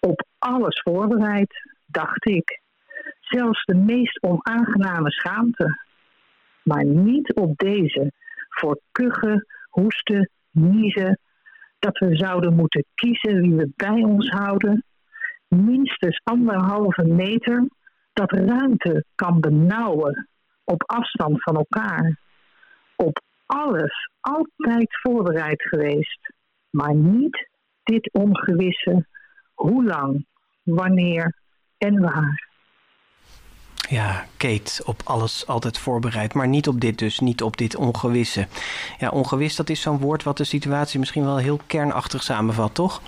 op 0.00 0.26
alles 0.38 0.80
voorbereid, 0.80 1.70
dacht 1.86 2.26
ik. 2.26 2.60
Zelfs 3.20 3.64
de 3.64 3.74
meest 3.74 4.22
onaangename 4.22 5.10
schaamte. 5.10 5.84
Maar 6.62 6.84
niet 6.84 7.34
op 7.34 7.56
deze, 7.56 8.12
voor 8.48 8.80
kuchen, 8.92 9.46
hoesten, 9.68 10.30
niezen, 10.50 11.18
dat 11.78 11.98
we 11.98 12.16
zouden 12.16 12.54
moeten 12.54 12.84
kiezen 12.94 13.40
wie 13.40 13.54
we 13.54 13.72
bij 13.76 14.02
ons 14.02 14.28
houden. 14.28 14.84
Minstens 15.48 16.20
anderhalve 16.24 17.04
meter, 17.04 17.68
dat 18.12 18.32
ruimte 18.32 19.04
kan 19.14 19.40
benauwen 19.40 20.28
op 20.68 20.82
afstand 20.86 21.42
van 21.42 21.56
elkaar. 21.56 22.18
Op 22.96 23.20
alles 23.46 24.10
altijd 24.20 24.98
voorbereid 25.02 25.62
geweest. 25.62 26.32
Maar 26.70 26.94
niet 26.94 27.48
dit 27.82 28.12
ongewisse. 28.12 29.06
Hoe 29.54 29.84
lang, 29.84 30.26
wanneer 30.62 31.34
en 31.78 32.00
waar. 32.00 32.46
Ja, 33.88 34.24
Kate, 34.36 34.82
op 34.84 35.00
alles 35.04 35.46
altijd 35.46 35.78
voorbereid. 35.78 36.34
Maar 36.34 36.48
niet 36.48 36.68
op 36.68 36.80
dit 36.80 36.98
dus, 36.98 37.18
niet 37.18 37.42
op 37.42 37.56
dit 37.56 37.76
ongewisse. 37.76 38.46
Ja, 38.98 39.08
ongewis, 39.08 39.56
dat 39.56 39.68
is 39.68 39.80
zo'n 39.80 39.98
woord 39.98 40.22
wat 40.22 40.36
de 40.36 40.44
situatie 40.44 40.98
misschien 40.98 41.24
wel 41.24 41.36
heel 41.36 41.60
kernachtig 41.66 42.22
samenvat, 42.22 42.74
toch? 42.74 43.02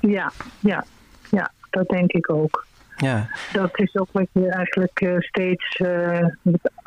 Ja, 0.00 0.32
ja, 0.60 0.84
ja, 1.30 1.52
dat 1.70 1.88
denk 1.88 2.12
ik 2.12 2.30
ook. 2.32 2.68
Ja. 3.00 3.28
Dat 3.52 3.78
is 3.78 3.96
ook 3.96 4.08
wat 4.12 4.26
je 4.32 4.48
eigenlijk 4.48 5.00
uh, 5.00 5.18
steeds, 5.18 5.78
uh, 5.78 6.26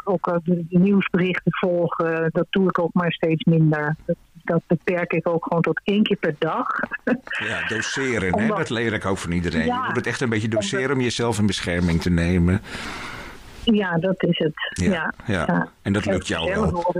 ook 0.03 0.27
als 0.27 0.43
de 0.43 0.65
nieuwsberichten 0.69 1.51
volgen, 1.51 2.29
dat 2.31 2.45
doe 2.49 2.67
ik 2.67 2.79
ook 2.79 2.93
maar 2.93 3.11
steeds 3.11 3.43
minder. 3.43 3.95
Dat, 4.05 4.15
dat 4.43 4.61
beperk 4.67 5.13
ik 5.13 5.27
ook 5.27 5.43
gewoon 5.43 5.61
tot 5.61 5.81
één 5.83 6.03
keer 6.03 6.17
per 6.17 6.35
dag. 6.39 6.67
Ja, 7.47 7.67
doseren, 7.67 8.39
hè? 8.39 8.47
dat 8.47 8.69
leer 8.69 8.93
ik 8.93 9.05
ook 9.05 9.17
van 9.17 9.31
iedereen. 9.31 9.65
je 9.65 9.83
moet 9.87 9.95
het 9.95 10.07
echt 10.07 10.21
een 10.21 10.29
beetje 10.29 10.47
doseren 10.47 10.95
om 10.95 11.01
jezelf 11.01 11.39
in 11.39 11.45
bescherming 11.45 12.01
te 12.01 12.09
nemen. 12.09 12.61
Ja, 13.63 13.97
dat 13.97 14.23
is 14.23 14.37
het. 14.37 14.53
Ja, 14.69 15.13
ja. 15.25 15.67
En 15.81 15.93
dat 15.93 16.05
lukt 16.05 16.27
jou 16.27 16.53
wel. 16.53 16.93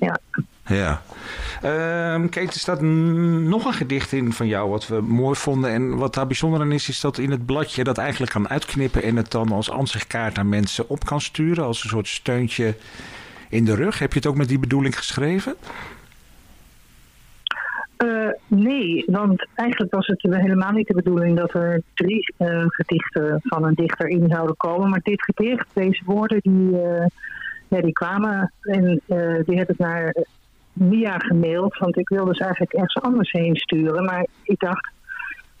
Ja. 0.00 0.18
Ja. 0.66 1.02
Um, 1.64 2.28
Kate, 2.28 2.46
er 2.46 2.52
staat 2.52 2.80
nog 2.80 3.64
een 3.64 3.72
gedicht 3.72 4.12
in 4.12 4.32
van 4.32 4.46
jou 4.46 4.70
wat 4.70 4.86
we 4.88 5.00
mooi 5.00 5.36
vonden. 5.36 5.70
En 5.70 5.96
wat 5.96 6.14
daar 6.14 6.26
bijzonder 6.26 6.60
aan 6.60 6.72
is, 6.72 6.88
is 6.88 7.00
dat 7.00 7.18
in 7.18 7.30
het 7.30 7.46
bladje 7.46 7.84
dat 7.84 7.98
eigenlijk 7.98 8.32
kan 8.32 8.48
uitknippen... 8.48 9.02
en 9.02 9.16
het 9.16 9.30
dan 9.30 9.52
als 9.52 9.70
ansichtkaart 9.70 10.38
aan 10.38 10.48
mensen 10.48 10.88
op 10.88 11.04
kan 11.04 11.20
sturen. 11.20 11.64
Als 11.64 11.82
een 11.82 11.88
soort 11.88 12.08
steuntje 12.08 12.74
in 13.48 13.64
de 13.64 13.74
rug. 13.74 13.98
Heb 13.98 14.12
je 14.12 14.18
het 14.18 14.28
ook 14.28 14.36
met 14.36 14.48
die 14.48 14.58
bedoeling 14.58 14.96
geschreven? 14.96 15.54
Uh, 18.04 18.28
nee, 18.46 19.04
want 19.06 19.46
eigenlijk 19.54 19.92
was 19.94 20.06
het 20.06 20.22
helemaal 20.22 20.72
niet 20.72 20.86
de 20.86 20.94
bedoeling 20.94 21.36
dat 21.36 21.54
er 21.54 21.82
drie 21.94 22.34
uh, 22.38 22.64
gedichten 22.68 23.40
van 23.42 23.64
een 23.64 23.74
dichter 23.74 24.08
in 24.08 24.28
zouden 24.28 24.56
komen. 24.56 24.90
Maar 24.90 25.00
dit 25.02 25.22
gedicht, 25.22 25.66
deze 25.72 26.02
woorden, 26.04 26.38
die, 26.40 26.70
uh, 26.70 27.06
ja, 27.68 27.80
die 27.80 27.92
kwamen 27.92 28.52
en 28.62 29.00
die 29.44 29.58
heb 29.58 29.70
ik 29.70 29.78
naar 29.78 30.14
Mia 30.72 31.18
gemaild. 31.18 31.78
Want 31.78 31.98
ik 31.98 32.08
wilde 32.08 32.34
ze 32.34 32.42
eigenlijk 32.42 32.72
ergens 32.72 33.02
anders 33.02 33.32
heen 33.32 33.56
sturen. 33.56 34.04
Maar 34.04 34.26
ik 34.42 34.60
dacht, 34.60 34.90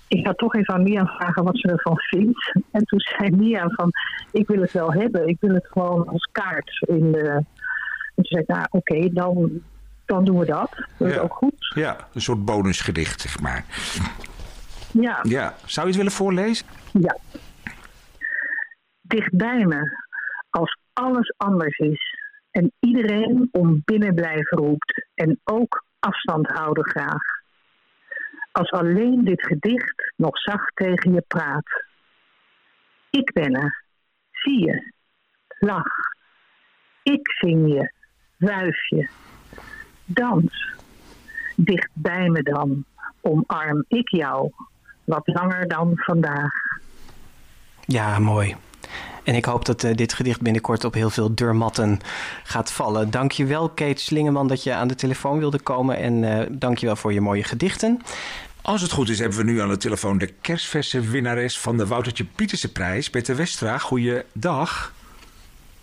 ik 0.08 0.26
ga 0.26 0.32
toch 0.32 0.54
even 0.54 0.74
aan 0.74 0.82
Mia 0.82 1.06
vragen 1.06 1.44
wat 1.44 1.58
ze 1.58 1.68
ervan 1.68 1.98
vindt. 1.98 2.52
En 2.70 2.84
toen 2.84 3.00
zei 3.00 3.30
Mia 3.30 3.68
van, 3.68 3.90
ik 4.32 4.46
wil 4.46 4.60
het 4.60 4.72
wel 4.72 4.92
hebben. 4.92 5.28
Ik 5.28 5.36
wil 5.40 5.54
het 5.54 5.66
gewoon 5.66 6.08
als 6.08 6.28
kaart 6.32 6.84
in 6.88 7.12
de... 7.12 7.44
En 8.14 8.24
toen 8.24 8.24
zei 8.24 8.42
ik, 8.42 8.48
nou 8.48 8.66
oké, 8.70 9.12
dan, 9.12 9.62
dan 10.04 10.24
doen 10.24 10.38
we 10.38 10.46
dat. 10.46 10.70
Dat 10.96 11.08
is 11.08 11.18
ook 11.18 11.34
goed. 11.34 11.72
Ja, 11.74 11.96
een 12.14 12.20
soort 12.20 12.44
bonusgedicht, 12.44 13.20
zeg 13.20 13.40
maar. 13.40 13.64
Ja. 14.92 15.18
ja. 15.22 15.54
Zou 15.64 15.86
je 15.86 15.92
het 15.92 15.96
willen 15.96 16.12
voorlezen? 16.12 16.66
Ja. 16.92 17.16
Dicht 19.00 19.36
bij 19.36 19.64
me, 19.64 19.96
als 20.50 20.78
alles 20.92 21.34
anders 21.36 21.78
is 21.78 22.11
en 22.52 22.72
iedereen 22.80 23.48
om 23.52 23.82
binnen 23.84 24.14
blijven 24.14 24.58
roept 24.58 25.06
en 25.14 25.40
ook 25.44 25.84
afstand 25.98 26.46
houden 26.46 26.88
graag. 26.88 27.22
Als 28.52 28.70
alleen 28.70 29.24
dit 29.24 29.46
gedicht 29.46 30.12
nog 30.16 30.38
zacht 30.38 30.76
tegen 30.76 31.12
je 31.12 31.24
praat. 31.28 31.84
Ik 33.10 33.32
ben 33.32 33.54
er, 33.54 33.84
zie 34.30 34.66
je, 34.66 34.92
lach. 35.58 35.94
Ik 37.02 37.32
zing 37.32 37.72
je, 37.72 37.92
wuif 38.36 38.88
je, 38.88 39.08
dans. 40.04 40.70
Dicht 41.56 41.90
bij 41.94 42.28
me 42.28 42.42
dan, 42.42 42.84
omarm 43.20 43.84
ik 43.88 44.08
jou, 44.08 44.52
wat 45.04 45.26
langer 45.26 45.68
dan 45.68 45.92
vandaag. 45.94 46.52
Ja, 47.80 48.18
mooi. 48.18 48.56
En 49.24 49.34
ik 49.34 49.44
hoop 49.44 49.64
dat 49.64 49.82
uh, 49.82 49.94
dit 49.94 50.12
gedicht 50.12 50.40
binnenkort 50.40 50.84
op 50.84 50.94
heel 50.94 51.10
veel 51.10 51.34
deurmatten 51.34 52.00
gaat 52.44 52.72
vallen. 52.72 53.10
Dankjewel 53.10 53.68
Kate 53.68 54.02
Slingeman 54.02 54.48
dat 54.48 54.62
je 54.62 54.74
aan 54.74 54.88
de 54.88 54.94
telefoon 54.94 55.38
wilde 55.38 55.60
komen. 55.60 55.96
En 55.96 56.22
uh, 56.22 56.40
dankjewel 56.50 56.96
voor 56.96 57.12
je 57.12 57.20
mooie 57.20 57.44
gedichten. 57.44 58.02
Als 58.62 58.82
het 58.82 58.90
goed 58.90 59.08
is, 59.08 59.18
hebben 59.18 59.38
we 59.38 59.44
nu 59.44 59.60
aan 59.60 59.68
de 59.68 59.76
telefoon 59.76 60.18
de 60.18 60.32
kerstverse 60.40 61.00
winnares 61.00 61.58
van 61.58 61.76
de 61.76 61.86
Woutertje 61.86 62.24
Pieterse 62.24 62.72
prijs, 62.72 63.10
Bette 63.10 63.34
Westra. 63.34 63.78
Goeiedag. 63.78 64.92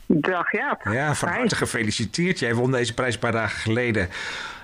Dag 0.05 0.51
Jaap. 0.51 0.81
Ja, 0.91 1.15
van 1.15 1.29
harte 1.29 1.55
gefeliciteerd. 1.55 2.39
Jij 2.39 2.55
won 2.55 2.71
deze 2.71 2.93
prijs 2.93 3.13
een 3.13 3.19
paar 3.19 3.31
dagen 3.31 3.59
geleden. 3.59 4.09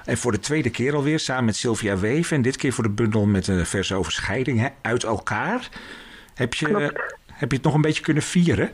En 0.05 0.17
voor 0.17 0.31
de 0.31 0.39
tweede 0.39 0.69
keer 0.69 0.95
alweer 0.95 1.19
samen 1.19 1.45
met 1.45 1.55
Sylvia 1.55 1.97
Weven. 1.97 2.35
En 2.35 2.41
dit 2.41 2.55
keer 2.55 2.73
voor 2.73 2.83
de 2.83 2.89
bundel 2.89 3.25
met 3.25 3.47
een 3.47 3.65
verse 3.65 3.95
overscheiding 3.95 4.59
hè, 4.59 4.67
uit 4.81 5.03
elkaar. 5.03 5.69
Heb 6.33 6.53
je, 6.53 6.65
Klopt. 6.65 7.15
Heb 7.35 7.49
je 7.49 7.55
het 7.55 7.65
nog 7.65 7.73
een 7.73 7.81
beetje 7.81 8.03
kunnen 8.03 8.23
vieren? 8.23 8.71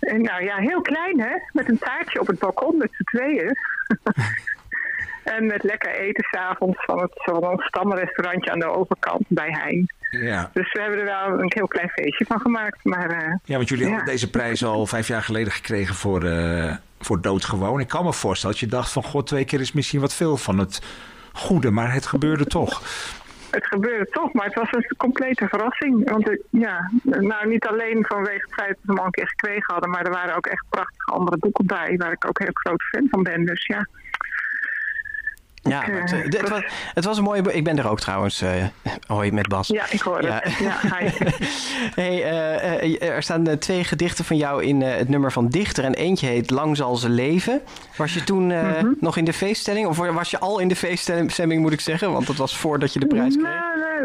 En 0.00 0.22
nou 0.22 0.44
ja, 0.44 0.56
heel 0.56 0.80
klein 0.80 1.20
hè. 1.20 1.32
Met 1.52 1.68
een 1.68 1.78
taartje 1.78 2.20
op 2.20 2.26
het 2.26 2.38
balkon 2.38 2.76
met 2.76 2.90
z'n 2.92 3.02
tweeën. 3.02 3.56
en 5.34 5.46
met 5.46 5.62
lekker 5.62 5.94
eten 5.94 6.24
s'avonds 6.30 6.84
van 6.84 7.00
het 7.00 7.12
van 7.14 7.58
stamrestaurantje 7.58 8.50
aan 8.50 8.58
de 8.58 8.70
overkant 8.70 9.24
bij 9.28 9.50
Hein. 9.50 9.94
Ja. 10.10 10.50
Dus 10.52 10.72
we 10.72 10.80
hebben 10.80 10.98
er 10.98 11.04
wel 11.04 11.38
een 11.38 11.52
heel 11.54 11.66
klein 11.66 11.88
feestje 11.88 12.24
van 12.24 12.40
gemaakt. 12.40 12.84
Maar, 12.84 13.10
uh, 13.10 13.34
ja, 13.44 13.56
want 13.56 13.68
jullie 13.68 13.84
ja. 13.84 13.90
hadden 13.90 14.08
deze 14.08 14.30
prijs 14.30 14.64
al 14.64 14.86
vijf 14.86 15.08
jaar 15.08 15.22
geleden 15.22 15.52
gekregen 15.52 15.94
voor, 15.94 16.24
uh, 16.24 16.74
voor 17.00 17.20
Doodgewoon. 17.20 17.80
Ik 17.80 17.88
kan 17.88 18.04
me 18.04 18.12
voorstellen 18.12 18.56
dat 18.56 18.64
je 18.64 18.76
dacht 18.76 18.92
van... 18.92 19.02
god, 19.02 19.26
twee 19.26 19.44
keer 19.44 19.60
is 19.60 19.72
misschien 19.72 20.00
wat 20.00 20.14
veel 20.14 20.36
van 20.36 20.58
het 20.58 20.82
goede, 21.32 21.70
maar 21.70 21.92
het 21.92 22.06
gebeurde 22.06 22.44
toch. 22.44 22.82
Het 23.50 23.66
gebeurde 23.66 24.06
toch, 24.10 24.32
maar 24.32 24.44
het 24.44 24.54
was 24.54 24.72
een 24.72 24.96
complete 24.96 25.48
verrassing. 25.48 26.10
Want 26.10 26.30
uh, 26.30 26.38
ja, 26.50 26.90
nou 27.02 27.48
niet 27.48 27.66
alleen 27.66 28.04
vanwege 28.08 28.42
het 28.44 28.54
feit 28.54 28.68
dat 28.68 28.78
we 28.82 28.92
hem 28.92 28.98
al 28.98 29.04
een 29.04 29.10
keer 29.10 29.28
gekregen 29.28 29.72
hadden... 29.72 29.90
maar 29.90 30.04
er 30.04 30.12
waren 30.12 30.36
ook 30.36 30.46
echt 30.46 30.64
prachtige 30.68 31.12
andere 31.12 31.38
boeken 31.38 31.66
bij... 31.66 31.94
waar 31.96 32.12
ik 32.12 32.28
ook 32.28 32.38
heel 32.38 32.52
groot 32.52 32.82
fan 32.82 33.06
van 33.10 33.22
ben. 33.22 33.44
Dus 33.44 33.66
ja... 33.66 33.86
Ja, 35.68 35.82
het, 35.84 36.10
het, 36.40 36.48
was, 36.48 36.64
het 36.94 37.04
was 37.04 37.18
een 37.18 37.24
mooie... 37.24 37.52
Ik 37.52 37.64
ben 37.64 37.78
er 37.78 37.88
ook 37.90 38.00
trouwens. 38.00 38.40
eh 38.42 38.50
hoi, 39.06 39.32
met 39.32 39.48
Bas. 39.48 39.68
Ja, 39.68 39.84
ik 39.90 40.00
hoor 40.00 40.22
Ja. 40.22 40.40
het. 40.42 40.54
Ja, 40.58 40.96
hi. 40.98 41.08
hey, 42.02 42.22
eh, 42.24 42.82
eh, 43.02 43.14
er 43.14 43.22
staan 43.22 43.58
twee 43.58 43.84
gedichten 43.84 44.24
van 44.24 44.36
jou 44.36 44.64
in 44.64 44.80
het 44.82 45.08
nummer 45.08 45.32
van 45.32 45.48
Dichter. 45.48 45.84
En 45.84 45.94
eentje 45.94 46.26
heet 46.26 46.50
Lang 46.50 46.76
zal 46.76 46.96
ze 46.96 47.08
leven. 47.08 47.60
Was 47.96 48.14
je 48.14 48.24
toen 48.24 48.46
Mhm. 48.46 48.92
nog 49.00 49.16
in 49.16 49.24
de 49.24 49.32
feeststelling? 49.32 49.86
Of 49.86 49.96
was 49.96 50.30
je 50.30 50.38
al 50.38 50.58
in 50.58 50.68
de 50.68 50.76
feeststemming, 50.76 51.60
moet 51.60 51.72
ik 51.72 51.80
zeggen? 51.80 52.12
Want 52.12 52.26
dat 52.26 52.36
was 52.36 52.56
voordat 52.56 52.92
je 52.92 53.00
de 53.00 53.06
prijs 53.06 53.36
kreeg. 53.36 53.48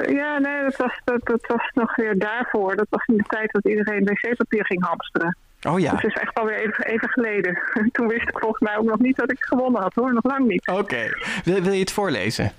Nee, 0.05 0.15
ja, 0.15 0.37
nee, 0.39 0.61
dat 0.63 0.75
was, 0.75 0.99
dat, 1.03 1.19
dat 1.23 1.45
was 1.47 1.71
nog 1.73 1.95
weer 1.95 2.19
daarvoor. 2.19 2.75
Dat 2.75 2.87
was 2.89 3.05
in 3.05 3.17
de 3.17 3.23
tijd 3.27 3.51
dat 3.51 3.65
iedereen 3.67 4.03
wc-papier 4.05 4.65
ging 4.65 4.85
hamsteren. 4.85 5.37
Oh 5.67 5.79
ja, 5.79 5.91
Dat 5.91 6.03
is 6.03 6.13
echt 6.13 6.33
alweer 6.33 6.59
even, 6.59 6.85
even 6.85 7.09
geleden. 7.09 7.59
Toen 7.91 8.07
wist 8.07 8.21
ik 8.29 8.39
volgens 8.39 8.61
mij 8.61 8.77
ook 8.77 8.85
nog 8.85 8.99
niet 8.99 9.15
dat 9.15 9.31
ik 9.31 9.43
gewonnen 9.43 9.81
had 9.81 9.93
hoor, 9.93 10.13
nog 10.13 10.23
lang 10.23 10.47
niet. 10.47 10.67
oké. 10.67 11.09
Wil, 11.43 11.61
wil 11.61 11.73
je 11.73 11.79
het 11.79 11.91
voorlezen? 11.91 12.51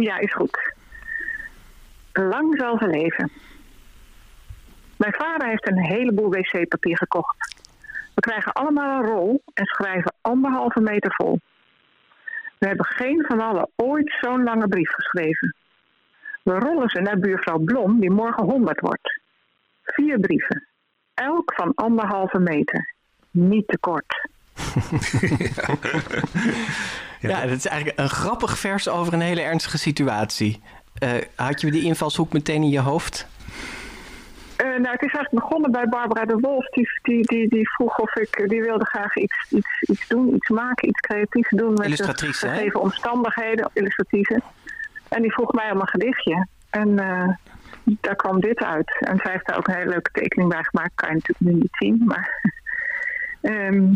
Ja, 0.00 0.18
is 0.18 0.32
goed. 0.32 0.72
Lang 2.12 2.58
zal 2.58 2.78
ze 2.78 2.86
leven. 2.86 3.30
Mijn 4.96 5.12
vader 5.12 5.48
heeft 5.48 5.68
een 5.68 5.84
heleboel 5.84 6.30
wc-papier 6.30 6.96
gekocht. 6.96 7.54
We 8.14 8.20
krijgen 8.20 8.52
allemaal 8.52 8.98
een 9.00 9.06
rol 9.06 9.42
en 9.54 9.64
schrijven 9.66 10.14
anderhalve 10.20 10.80
meter 10.80 11.14
vol. 11.14 11.40
We 12.58 12.66
hebben 12.66 12.86
geen 12.86 13.24
van 13.28 13.40
allen 13.40 13.68
ooit 13.76 14.16
zo'n 14.20 14.42
lange 14.42 14.68
brief 14.68 14.90
geschreven. 14.92 15.54
We 16.42 16.52
rollen 16.58 16.88
ze 16.88 17.00
naar 17.00 17.18
buurvrouw 17.18 17.58
Blom, 17.58 18.00
die 18.00 18.10
morgen 18.10 18.44
100 18.44 18.80
wordt. 18.80 19.20
Vier 19.82 20.20
brieven. 20.20 20.66
Elk 21.14 21.52
van 21.56 21.72
anderhalve 21.74 22.38
meter. 22.38 22.94
Niet 23.30 23.68
te 23.68 23.78
kort. 23.78 24.28
Ja, 27.28 27.40
dat 27.40 27.56
is 27.56 27.66
eigenlijk 27.66 27.98
een 27.98 28.08
grappig 28.08 28.58
vers 28.58 28.88
over 28.88 29.12
een 29.12 29.20
hele 29.20 29.40
ernstige 29.40 29.78
situatie. 29.78 30.62
Eh, 30.98 31.10
had 31.34 31.60
je 31.60 31.70
die 31.70 31.84
invalshoek 31.84 32.32
meteen 32.32 32.62
in 32.62 32.68
je 32.68 32.80
hoofd? 32.80 33.26
Eh, 34.56 34.66
nou, 34.66 34.88
het 34.88 35.02
is 35.02 35.12
eigenlijk 35.12 35.30
begonnen 35.30 35.70
bij 35.70 35.88
Barbara 35.88 36.24
de 36.24 36.38
Wolf. 36.40 36.68
Die, 36.68 36.88
die, 37.02 37.26
die, 37.26 37.48
die 37.48 37.70
vroeg 37.70 37.98
of 37.98 38.14
ik, 38.14 38.48
die 38.48 38.62
wilde 38.62 38.84
graag 38.84 39.16
iets, 39.16 39.46
iets, 39.50 39.80
iets 39.80 40.08
doen, 40.08 40.34
iets 40.34 40.48
maken, 40.48 40.88
iets 40.88 41.00
creatiefs 41.00 41.50
doen 41.50 41.68
met 41.68 41.76
de 41.76 41.84
Illustratrice, 41.84 42.46
hè? 42.46 42.56
gegeven 42.56 42.80
omstandigheden, 42.80 43.70
illustratieve. 43.72 44.40
En 45.08 45.22
die 45.22 45.32
vroeg 45.32 45.52
mij 45.52 45.70
om 45.70 45.80
een 45.80 45.88
gedichtje. 45.88 46.46
En 46.70 46.98
eh, 46.98 47.28
daar 47.84 48.16
kwam 48.16 48.40
dit 48.40 48.58
uit. 48.58 48.96
En 49.00 49.18
zij 49.22 49.32
heeft 49.32 49.46
daar 49.46 49.56
ook 49.56 49.68
een 49.68 49.74
hele 49.74 49.90
leuke 49.90 50.10
tekening 50.12 50.50
bij 50.50 50.64
gemaakt. 50.64 50.92
Kan 50.94 51.08
je 51.08 51.14
natuurlijk 51.14 51.40
nu 51.40 51.60
niet 51.60 51.76
zien, 51.78 52.02
maar... 52.04 52.40
ehm, 53.40 53.94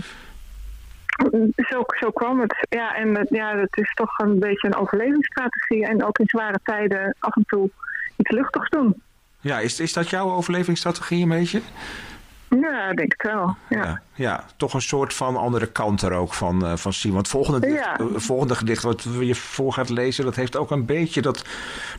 zo, 1.56 1.84
zo 2.00 2.10
kwam 2.10 2.40
het. 2.40 2.66
Ja, 2.68 2.94
en 2.94 3.14
het- 3.14 3.28
ja, 3.30 3.56
het 3.56 3.76
is 3.76 3.92
toch 3.94 4.18
een 4.18 4.38
beetje 4.38 4.66
een 4.68 4.76
overlevingsstrategie. 4.76 5.86
En 5.86 6.04
ook 6.04 6.18
in 6.18 6.26
zware 6.26 6.58
tijden 6.62 7.14
af 7.18 7.36
en 7.36 7.44
toe 7.46 7.70
iets 8.16 8.30
luchtigs 8.30 8.68
doen. 8.68 9.02
Ja, 9.40 9.58
is, 9.58 9.80
is 9.80 9.92
dat 9.92 10.10
jouw 10.10 10.30
overlevingsstrategie 10.30 11.22
een 11.22 11.28
beetje? 11.28 11.60
Ja, 12.48 12.92
denk 12.92 13.12
ik 13.12 13.22
wel. 13.22 13.56
Ja. 13.68 14.00
ja. 14.14 14.44
toch 14.56 14.74
een 14.74 14.82
soort 14.82 15.14
van 15.14 15.36
andere 15.36 15.66
kant 15.66 16.02
er 16.02 16.12
ook 16.12 16.34
van, 16.34 16.64
uh, 16.64 16.76
van 16.76 16.92
zien. 16.92 17.12
Want 17.12 17.26
het 17.26 17.36
volgende, 17.36 17.68
ja. 17.68 17.96
volgende 18.14 18.54
gedicht 18.54 18.82
wat 18.82 19.06
je 19.20 19.34
voor 19.34 19.72
gaat 19.72 19.88
lezen, 19.88 20.24
dat 20.24 20.34
heeft 20.34 20.56
ook 20.56 20.70
een 20.70 20.84
beetje 20.84 21.22
dat, 21.22 21.44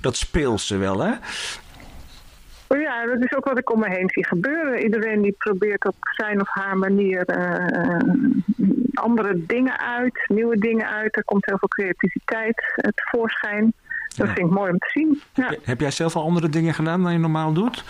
dat 0.01 0.17
speelse 0.17 0.77
wel, 0.77 0.99
hè? 0.99 1.11
Ja, 2.99 3.05
dat 3.05 3.23
is 3.23 3.33
ook 3.33 3.45
wat 3.45 3.57
ik 3.57 3.71
om 3.71 3.79
me 3.79 3.89
heen 3.89 4.09
zie 4.09 4.25
gebeuren. 4.25 4.83
Iedereen 4.83 5.21
die 5.21 5.35
probeert 5.37 5.85
op 5.85 5.95
zijn 5.99 6.41
of 6.41 6.49
haar 6.49 6.77
manier 6.77 7.37
uh, 7.37 7.99
andere 8.93 9.45
dingen 9.45 9.79
uit, 9.79 10.25
nieuwe 10.27 10.57
dingen 10.57 10.87
uit. 10.87 11.15
Er 11.15 11.23
komt 11.23 11.45
heel 11.45 11.57
veel 11.57 11.67
creativiteit 11.67 12.81
tevoorschijn. 12.95 13.73
Dat 14.15 14.27
vind 14.27 14.39
ik 14.39 14.49
mooi 14.49 14.71
om 14.71 14.77
te 14.77 14.89
zien. 14.89 15.21
Ja. 15.33 15.53
Heb 15.63 15.79
jij 15.79 15.91
zelf 15.91 16.15
al 16.15 16.23
andere 16.23 16.49
dingen 16.49 16.73
gedaan 16.73 17.03
dan 17.03 17.11
je 17.11 17.19
normaal 17.19 17.53
doet? 17.53 17.83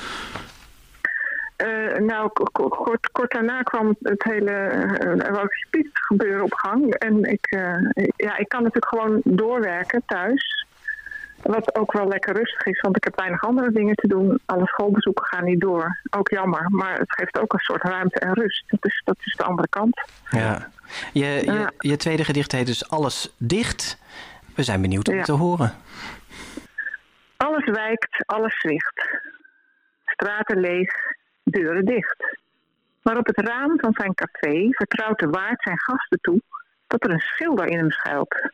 Uh, 1.63 1.98
nou, 1.98 2.30
kort, 2.51 3.12
kort 3.12 3.32
daarna 3.32 3.62
kwam 3.62 3.96
het 4.01 4.24
hele 4.24 4.72
uh, 5.32 5.44
gebeuren 5.94 6.44
op 6.44 6.54
gang. 6.54 6.94
En 6.94 7.24
ik, 7.24 7.48
ja, 8.16 8.38
ik 8.38 8.50
kan 8.50 8.63
natuurlijk 8.63 8.88
gewoon 8.88 9.22
doorwerken 9.24 10.04
thuis. 10.06 10.68
Wat 11.41 11.75
ook 11.75 11.91
wel 11.91 12.08
lekker 12.08 12.36
rustig 12.36 12.65
is, 12.65 12.81
want 12.81 12.98
ik 12.98 13.03
heb 13.03 13.15
weinig 13.15 13.43
andere 13.43 13.72
dingen 13.72 13.96
te 13.96 14.08
doen. 14.08 14.39
Alle 14.46 14.67
schoolbezoeken 14.67 15.25
gaan 15.25 15.43
niet 15.43 15.62
door. 15.62 16.00
Ook 16.10 16.29
jammer, 16.29 16.65
maar 16.69 16.98
het 16.98 17.13
geeft 17.13 17.39
ook 17.39 17.53
een 17.53 17.60
soort 17.60 17.84
ruimte 17.84 18.19
en 18.19 18.34
rust. 18.34 18.63
Dat 18.67 18.86
is, 18.86 19.01
dat 19.05 19.17
is 19.24 19.36
de 19.36 19.43
andere 19.43 19.67
kant. 19.67 20.01
Ja. 20.29 20.69
Je, 21.13 21.25
je, 21.25 21.72
je 21.79 21.98
tweede 21.98 22.24
gedicht 22.24 22.51
heet 22.51 22.65
dus 22.65 22.89
Alles 22.89 23.34
dicht. 23.38 23.98
We 24.55 24.63
zijn 24.63 24.81
benieuwd 24.81 25.08
om 25.08 25.24
te 25.24 25.31
horen. 25.31 25.74
Alles 27.38 27.65
wijkt, 27.65 28.24
alles 28.25 28.60
zwicht. 28.60 29.22
Straten 30.05 30.60
leeg, 30.60 30.91
deuren 31.43 31.86
dicht. 31.86 32.38
Maar 33.01 33.17
op 33.17 33.27
het 33.27 33.39
raam 33.39 33.79
van 33.79 33.93
zijn 33.93 34.13
café 34.13 34.67
vertrouwt 34.69 35.19
de 35.19 35.29
waard 35.29 35.62
zijn 35.62 35.79
gasten 35.79 36.19
toe 36.22 36.41
dat 36.88 37.03
er 37.03 37.12
een 37.12 37.19
schilder 37.19 37.67
in 37.67 37.77
hem 37.77 37.91
schuilt. 37.91 38.51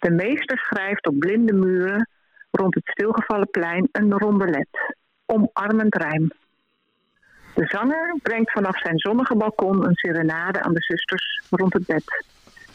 De 0.00 0.10
meester 0.10 0.58
schrijft 0.58 1.06
op 1.06 1.18
blinde 1.18 1.52
muren 1.52 2.08
rond 2.50 2.74
het 2.74 2.86
stilgevallen 2.86 3.50
plein 3.50 3.88
een 3.92 4.18
rondelet, 4.18 4.94
omarmend 5.26 5.94
rijm. 5.94 6.30
De 7.54 7.66
zanger 7.66 8.16
brengt 8.22 8.52
vanaf 8.52 8.78
zijn 8.78 8.98
zonnige 8.98 9.36
balkon 9.36 9.84
een 9.84 9.94
serenade 9.94 10.62
aan 10.62 10.74
de 10.74 10.82
zusters 10.82 11.42
rond 11.50 11.72
het 11.72 11.86
bed. 11.86 12.24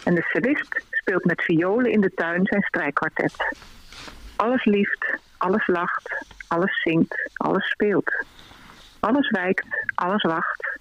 En 0.03 0.15
de 0.15 0.21
cellist 0.21 0.85
speelt 0.89 1.25
met 1.25 1.41
violen 1.41 1.91
in 1.91 2.01
de 2.01 2.11
tuin 2.15 2.45
zijn 2.45 2.61
strijkkwartet. 2.61 3.55
Alles 4.35 4.65
lieft, 4.65 5.17
alles 5.37 5.67
lacht, 5.67 6.25
alles 6.47 6.81
zingt, 6.81 7.29
alles 7.33 7.69
speelt. 7.69 8.25
Alles 8.99 9.29
wijkt, 9.29 9.85
alles 9.95 10.21
wacht, 10.21 10.79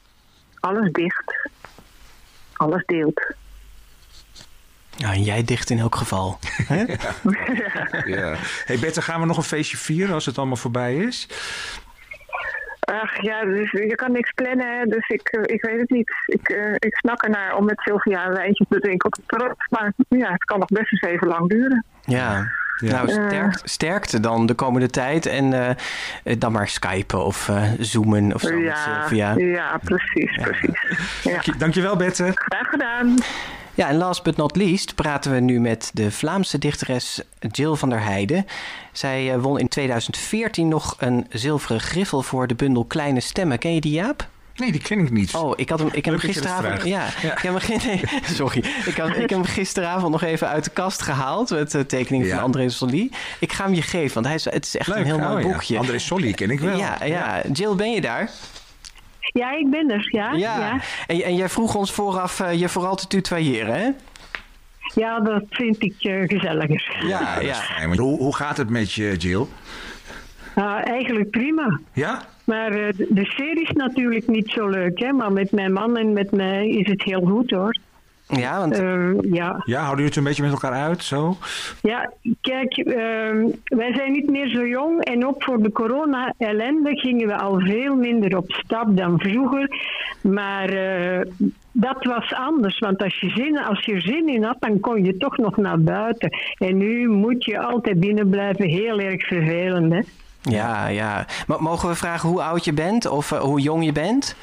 alles 0.61 0.93
dicht, 0.93 1.49
alles 2.53 2.85
deelt. 2.87 3.35
Ja, 4.97 5.13
en 5.13 5.23
jij 5.23 5.45
dicht 5.45 5.71
in 5.71 5.79
elk 5.79 5.95
geval. 5.95 6.39
ja. 6.69 6.87
ja. 8.05 8.35
Hey 8.65 8.79
Bette, 8.79 9.03
gaan 9.03 9.21
we 9.21 9.27
nog 9.27 9.37
een 9.37 9.43
feestje 9.43 9.77
vieren 9.77 10.15
als 10.15 10.27
het 10.27 10.39
allemaal 10.39 10.57
voorbij 10.57 10.97
is? 10.97 11.29
Ach 12.81 13.23
ja, 13.23 13.45
dus 13.45 13.71
je 13.71 13.95
kan 13.95 14.13
niks 14.13 14.33
plannen, 14.33 14.89
dus 14.89 15.09
ik, 15.09 15.29
eh, 15.29 15.55
ik 15.55 15.63
weet 15.63 15.81
het 15.81 15.91
niet. 15.91 16.13
Ik, 16.27 16.49
uh, 16.49 16.75
ik 16.75 16.97
snak 16.97 17.23
ernaar 17.23 17.57
om 17.57 17.65
met 17.65 17.81
Sylvia 17.81 18.27
een 18.27 18.35
wijntje 18.35 18.67
te 18.69 18.81
drinken 18.81 19.07
op 19.07 19.13
het 19.13 19.29
terras. 19.29 19.57
Maar 19.71 19.93
ja, 20.09 20.33
het 20.33 20.45
kan 20.45 20.59
nog 20.59 20.69
best 20.69 20.93
eens 20.93 21.03
even 21.03 21.27
lang 21.29 21.49
duren. 21.49 21.85
Ja, 22.05 22.51
Nou, 22.79 23.09
sterk, 23.09 23.61
sterkte 23.65 24.21
dan 24.21 24.47
de 24.47 24.55
komende 24.55 24.91
tijd. 24.91 25.27
En 25.27 25.53
uh, 25.53 25.71
dan 26.39 26.53
maar 26.53 26.69
skypen 26.69 27.25
of 27.25 27.49
uh, 27.49 27.63
zoomen 27.79 28.35
of 28.35 28.41
zo 28.41 28.57
ja, 28.57 28.77
Sylvia. 28.77 29.35
Ja, 29.37 29.79
precies, 29.85 30.37
precies. 30.43 30.81
Ja. 31.23 31.41
Dankjewel, 31.59 31.97
Bette. 31.97 32.31
Graag 32.35 32.69
gedaan. 32.69 33.19
Ja, 33.77 33.89
en 33.89 33.97
last 33.97 34.23
but 34.23 34.37
not 34.37 34.57
least 34.57 34.95
praten 34.95 35.33
we 35.33 35.41
nu 35.41 35.61
met 35.61 35.91
de 35.93 36.11
Vlaamse 36.11 36.59
dichteres 36.59 37.21
Jill 37.51 37.75
van 37.75 37.89
der 37.89 38.03
Heijden. 38.03 38.47
Zij 38.93 39.39
won 39.39 39.59
in 39.59 39.69
2014 39.69 40.69
nog 40.69 40.95
een 40.99 41.27
zilveren 41.29 41.81
griffel 41.81 42.23
voor 42.23 42.47
de 42.47 42.55
bundel 42.55 42.85
Kleine 42.85 43.21
Stemmen. 43.21 43.59
Ken 43.59 43.75
je 43.75 43.81
die, 43.81 43.93
Jaap? 43.93 44.29
Nee, 44.57 44.73
die 44.73 44.81
ken 44.81 44.99
ik 44.99 45.11
niet. 45.11 45.35
Oh, 45.35 45.53
ik 45.57 45.69
had 45.69 45.79
hem, 45.79 45.89
ik 45.93 46.05
heb 46.05 46.15
hem 46.15 46.23
gisteravond. 46.23 46.85
Ja, 46.85 47.07
ja. 47.23 47.33
Ik 47.33 47.39
heb 47.39 47.63
hem, 47.63 47.79
nee, 47.87 48.03
sorry. 48.35 48.65
Ik, 48.87 48.97
had, 48.97 49.09
ik 49.09 49.17
heb 49.17 49.31
hem 49.31 49.45
gisteravond 49.45 50.13
nog 50.13 50.23
even 50.23 50.49
uit 50.49 50.65
de 50.65 50.71
kast 50.71 51.03
gehaald. 51.03 51.51
Met 51.51 51.71
de 51.71 51.87
tekening 51.87 52.29
van 52.29 52.39
André 52.39 52.69
Solly. 52.69 53.11
Ik 53.39 53.53
ga 53.53 53.65
hem 53.65 53.75
je 53.75 53.83
geven, 53.83 54.15
want 54.15 54.27
hij 54.27 54.35
is, 54.35 54.45
het 54.45 54.67
is 54.67 54.77
echt 54.77 54.89
een 54.89 55.05
heel 55.05 55.19
mooi 55.19 55.45
oh, 55.45 55.51
boekje. 55.51 55.79
André 55.79 55.99
Solly 55.99 56.33
ken 56.33 56.51
ik 56.51 56.61
wel. 56.61 56.79
Ja, 56.79 57.05
ja. 57.05 57.43
Jill, 57.53 57.75
ben 57.75 57.93
je 57.93 58.01
daar? 58.01 58.31
Ja, 59.39 59.53
ik 59.53 59.71
ben 59.71 59.91
er, 59.91 60.09
ja. 60.11 60.33
ja. 60.33 60.81
En, 61.07 61.23
en 61.23 61.35
jij 61.37 61.49
vroeg 61.49 61.75
ons 61.75 61.93
vooraf 61.93 62.41
uh, 62.41 62.53
je 62.53 62.69
vooral 62.69 62.97
te 62.97 63.07
tutoyeren, 63.07 63.75
hè? 63.75 63.91
Ja, 64.95 65.21
dat 65.21 65.45
vind 65.51 65.83
ik 65.83 65.95
uh, 66.01 66.23
gezelliger. 66.29 66.97
Ja, 67.07 67.41
ja. 67.41 67.55
Fijn. 67.55 67.99
Hoe, 67.99 68.19
hoe 68.19 68.35
gaat 68.35 68.57
het 68.57 68.71
met 68.71 68.93
je, 68.93 69.17
Jill? 69.17 69.47
Uh, 70.57 70.89
eigenlijk 70.89 71.31
prima. 71.31 71.81
Ja? 71.93 72.23
Maar 72.45 72.73
uh, 72.73 72.89
de 73.09 73.25
serie 73.25 73.63
is 73.63 73.71
natuurlijk 73.71 74.27
niet 74.27 74.51
zo 74.51 74.69
leuk, 74.69 74.99
hè? 74.99 75.13
Maar 75.13 75.33
met 75.33 75.53
mijn 75.53 75.73
man 75.73 75.97
en 75.97 76.13
met 76.13 76.31
mij 76.31 76.69
is 76.69 76.87
het 76.87 77.03
heel 77.03 77.23
goed, 77.23 77.51
hoor. 77.51 77.77
Ja, 78.39 78.59
want... 78.59 78.81
Uh, 78.81 79.33
ja. 79.33 79.63
ja, 79.65 79.81
houden 79.81 80.05
jullie 80.05 80.05
het 80.05 80.17
een 80.17 80.25
beetje 80.25 80.43
met 80.43 80.53
elkaar 80.53 80.73
uit, 80.73 81.05
zo? 81.05 81.37
Ja, 81.83 82.13
kijk, 82.41 82.77
uh, 82.77 82.95
wij 83.65 83.95
zijn 83.95 84.13
niet 84.13 84.31
meer 84.31 84.49
zo 84.49 84.67
jong 84.67 85.05
en 85.05 85.27
ook 85.27 85.43
voor 85.43 85.63
de 85.63 85.73
corona-ellende 85.73 86.97
gingen 86.97 87.27
we 87.27 87.37
al 87.37 87.61
veel 87.61 87.95
minder 87.95 88.37
op 88.37 88.53
stap 88.53 88.97
dan 88.97 89.19
vroeger. 89.21 89.71
Maar 90.21 90.73
uh, 90.73 91.21
dat 91.73 92.05
was 92.05 92.35
anders, 92.35 92.79
want 92.79 93.03
als 93.03 93.21
je, 93.21 93.29
zin, 93.29 93.59
als 93.59 93.85
je 93.85 94.01
zin 94.01 94.29
in 94.29 94.43
had, 94.43 94.57
dan 94.59 94.81
kon 94.81 95.05
je 95.05 95.17
toch 95.17 95.37
nog 95.37 95.57
naar 95.57 95.81
buiten. 95.81 96.39
En 96.59 96.77
nu 96.77 97.09
moet 97.09 97.45
je 97.45 97.59
altijd 97.61 98.01
binnen 98.01 98.29
blijven, 98.29 98.69
heel 98.69 99.01
erg 99.01 99.27
vervelend, 99.27 99.93
hè? 99.93 100.01
Ja, 100.51 100.87
ja. 100.87 101.27
Maar 101.47 101.63
mogen 101.63 101.89
we 101.89 101.95
vragen 101.95 102.29
hoe 102.29 102.43
oud 102.43 102.65
je 102.65 102.73
bent 102.73 103.09
of 103.09 103.31
uh, 103.31 103.39
hoe 103.39 103.61
jong 103.61 103.85
je 103.85 103.93
bent? 103.93 104.37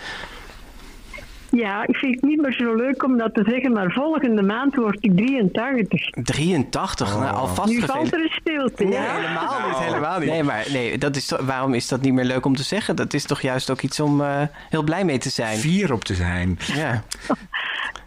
Ja, 1.52 1.88
ik 1.88 1.96
vind 1.96 2.16
het 2.16 2.24
niet 2.24 2.42
meer 2.42 2.54
zo 2.54 2.76
leuk 2.76 3.04
om 3.04 3.18
dat 3.18 3.34
te 3.34 3.44
zeggen, 3.48 3.72
maar 3.72 3.92
volgende 3.92 4.42
maand 4.42 4.76
word 4.76 4.98
ik 5.00 5.18
83. 5.18 6.10
83? 6.10 7.16
Oh. 7.16 7.22
Nou, 7.22 7.36
alvast 7.36 7.72
nu 7.72 7.82
valt 7.82 8.14
er 8.14 8.20
een 8.20 8.30
stilte, 8.30 8.84
nee, 8.84 9.00
helemaal 9.00 9.60
niet, 9.68 9.72
nou. 9.72 9.84
helemaal 9.84 10.20
niet. 10.20 10.30
Nee, 10.30 10.44
maar 10.44 10.66
nee, 10.72 10.98
dat 10.98 11.16
is 11.16 11.34
waarom 11.42 11.74
is 11.74 11.88
dat 11.88 12.02
niet 12.02 12.14
meer 12.14 12.26
leuk 12.26 12.46
om 12.46 12.56
te 12.56 12.64
zeggen? 12.64 12.96
Dat 12.96 13.14
is 13.14 13.24
toch 13.24 13.42
juist 13.42 13.70
ook 13.70 13.82
iets 13.82 14.00
om 14.00 14.22
uh, 14.22 14.42
heel 14.70 14.84
blij 14.84 15.06
mee 15.06 15.18
te 15.18 15.30
zijn. 15.30 15.58
Vier 15.58 15.94
op 15.94 16.04
te 16.04 16.14
zijn. 16.14 16.60
Ja. 16.74 17.04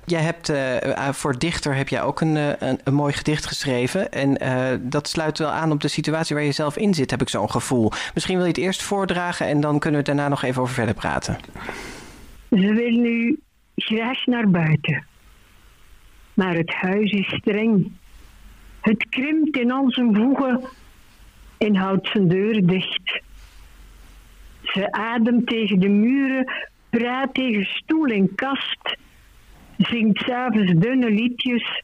Jij 0.07 0.21
hebt 0.21 0.51
uh, 0.51 1.09
voor 1.11 1.39
dichter 1.39 1.75
heb 1.75 1.89
jij 1.89 2.03
ook 2.03 2.21
een, 2.21 2.37
een, 2.37 2.81
een, 2.85 2.95
mooi 2.95 3.13
gedicht 3.13 3.47
geschreven. 3.47 4.13
En 4.13 4.43
uh, 4.43 4.79
dat 4.81 5.09
sluit 5.09 5.39
wel 5.39 5.51
aan 5.51 5.71
op 5.71 5.81
de 5.81 5.89
situatie 5.89 6.37
waar 6.37 6.45
je 6.45 6.53
zelf 6.53 6.77
in 6.77 6.95
zit, 6.95 7.11
heb 7.11 7.21
ik 7.21 7.29
zo'n 7.29 7.51
gevoel. 7.51 7.93
Misschien 8.15 8.37
wil 8.37 8.45
je 8.45 8.51
het 8.53 8.61
eerst 8.61 8.83
voordragen 8.83 9.47
en 9.47 9.61
dan 9.61 9.79
kunnen 9.79 10.01
we 10.01 10.07
het 10.07 10.17
daarna 10.17 10.29
nog 10.29 10.43
even 10.43 10.63
over 10.63 10.75
verder 10.75 10.95
praten. 10.95 11.39
Ze 12.55 12.75
wil 12.75 12.91
nu 12.91 13.41
graag 13.77 14.27
naar 14.27 14.51
buiten. 14.51 15.07
Maar 16.35 16.55
het 16.55 16.71
huis 16.71 17.11
is 17.11 17.27
streng. 17.27 17.93
Het 18.81 19.07
krimpt 19.09 19.57
in 19.57 19.71
al 19.71 19.91
zijn 19.91 20.15
voegen 20.15 20.61
en 21.59 21.77
houdt 21.77 22.09
zijn 22.09 22.29
deuren 22.29 22.67
dicht. 22.67 23.23
Ze 24.63 24.93
ademt 24.93 25.47
tegen 25.47 25.81
de 25.81 25.89
muren, 25.89 26.53
praat 26.91 27.35
tegen 27.35 27.65
stoel 27.65 28.07
en 28.07 28.35
kast, 28.35 28.97
zingt 29.77 30.19
s'avonds 30.19 30.73
dunne 30.73 31.11
liedjes, 31.11 31.83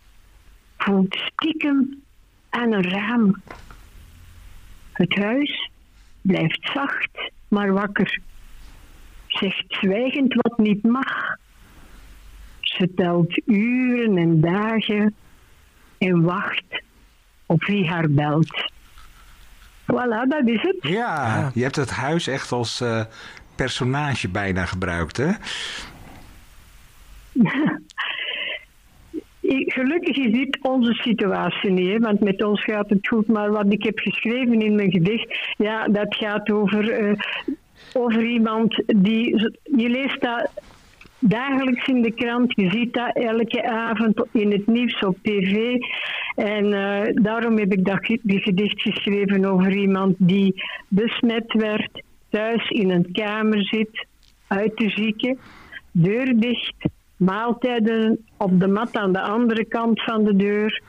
voelt 0.77 1.15
stiekem 1.15 2.03
aan 2.51 2.73
een 2.73 2.91
raam. 2.91 3.43
Het 4.93 5.15
huis 5.15 5.71
blijft 6.23 6.71
zacht, 6.73 7.33
maar 7.49 7.73
wakker 7.73 8.21
zegt 9.39 9.65
zwijgend 9.69 10.35
wat 10.35 10.59
niet 10.59 10.83
mag. 10.83 11.37
Ze 12.61 12.95
telt 12.95 13.41
uren 13.47 14.17
en 14.17 14.41
dagen 14.41 15.15
en 15.99 16.23
wacht 16.23 16.83
op 17.47 17.65
wie 17.65 17.89
haar 17.89 18.11
belt. 18.11 18.71
Voilà, 19.83 20.29
dat 20.29 20.49
is 20.49 20.63
het. 20.63 20.77
Ja, 20.81 21.51
je 21.55 21.63
hebt 21.63 21.77
het 21.77 21.91
huis 21.91 22.27
echt 22.27 22.53
als 22.53 22.81
uh, 22.81 23.05
personage 23.55 24.29
bijna 24.29 24.67
gebruikt, 24.67 25.17
hè? 25.17 25.31
Gelukkig 29.67 30.17
is 30.17 30.33
dit 30.33 30.59
onze 30.63 30.93
situatie 30.93 31.71
niet, 31.71 32.03
want 32.03 32.21
met 32.21 32.45
ons 32.45 32.65
gaat 32.65 32.91
het 32.91 33.09
goed. 33.09 33.27
Maar 33.27 33.51
wat 33.51 33.73
ik 33.73 33.83
heb 33.85 33.99
geschreven 33.99 34.63
in 34.63 34.75
mijn 34.75 34.91
gedicht, 34.91 35.35
ja, 35.57 35.89
dat 35.89 36.17
gaat 36.17 36.51
over 36.51 37.03
uh, 37.03 37.19
over 37.93 38.25
iemand 38.25 38.83
die. 38.87 39.51
Je 39.63 39.89
leest 39.89 40.21
dat 40.21 40.51
dagelijks 41.21 41.87
in 41.87 42.03
de 42.03 42.11
krant, 42.11 42.53
je 42.57 42.71
ziet 42.71 42.95
dat 42.95 43.15
elke 43.15 43.69
avond 43.69 44.25
in 44.33 44.53
het 44.53 44.67
nieuws 44.67 44.99
op 44.99 45.17
tv. 45.23 45.77
En 46.35 46.65
uh, 46.65 47.03
daarom 47.15 47.59
heb 47.59 47.73
ik 47.73 47.85
dat 47.85 48.19
die 48.23 48.41
gedicht 48.41 48.83
geschreven 48.83 49.45
over 49.45 49.73
iemand 49.73 50.15
die 50.19 50.63
besmet 50.89 51.53
werd, 51.53 52.03
thuis 52.29 52.69
in 52.69 52.91
een 52.91 53.13
kamer 53.13 53.65
zit, 53.65 54.07
uit 54.47 54.77
te 54.77 54.89
zieken, 54.89 55.39
deur 55.93 56.41
dicht, 56.41 56.75
maaltijden 57.17 58.27
op 58.37 58.61
de 58.61 58.69
mat 58.69 58.97
aan 58.97 59.13
de 59.13 59.21
andere 59.21 59.65
kant 59.65 60.03
van 60.03 60.25
de 60.25 60.37
deur. 60.37 60.83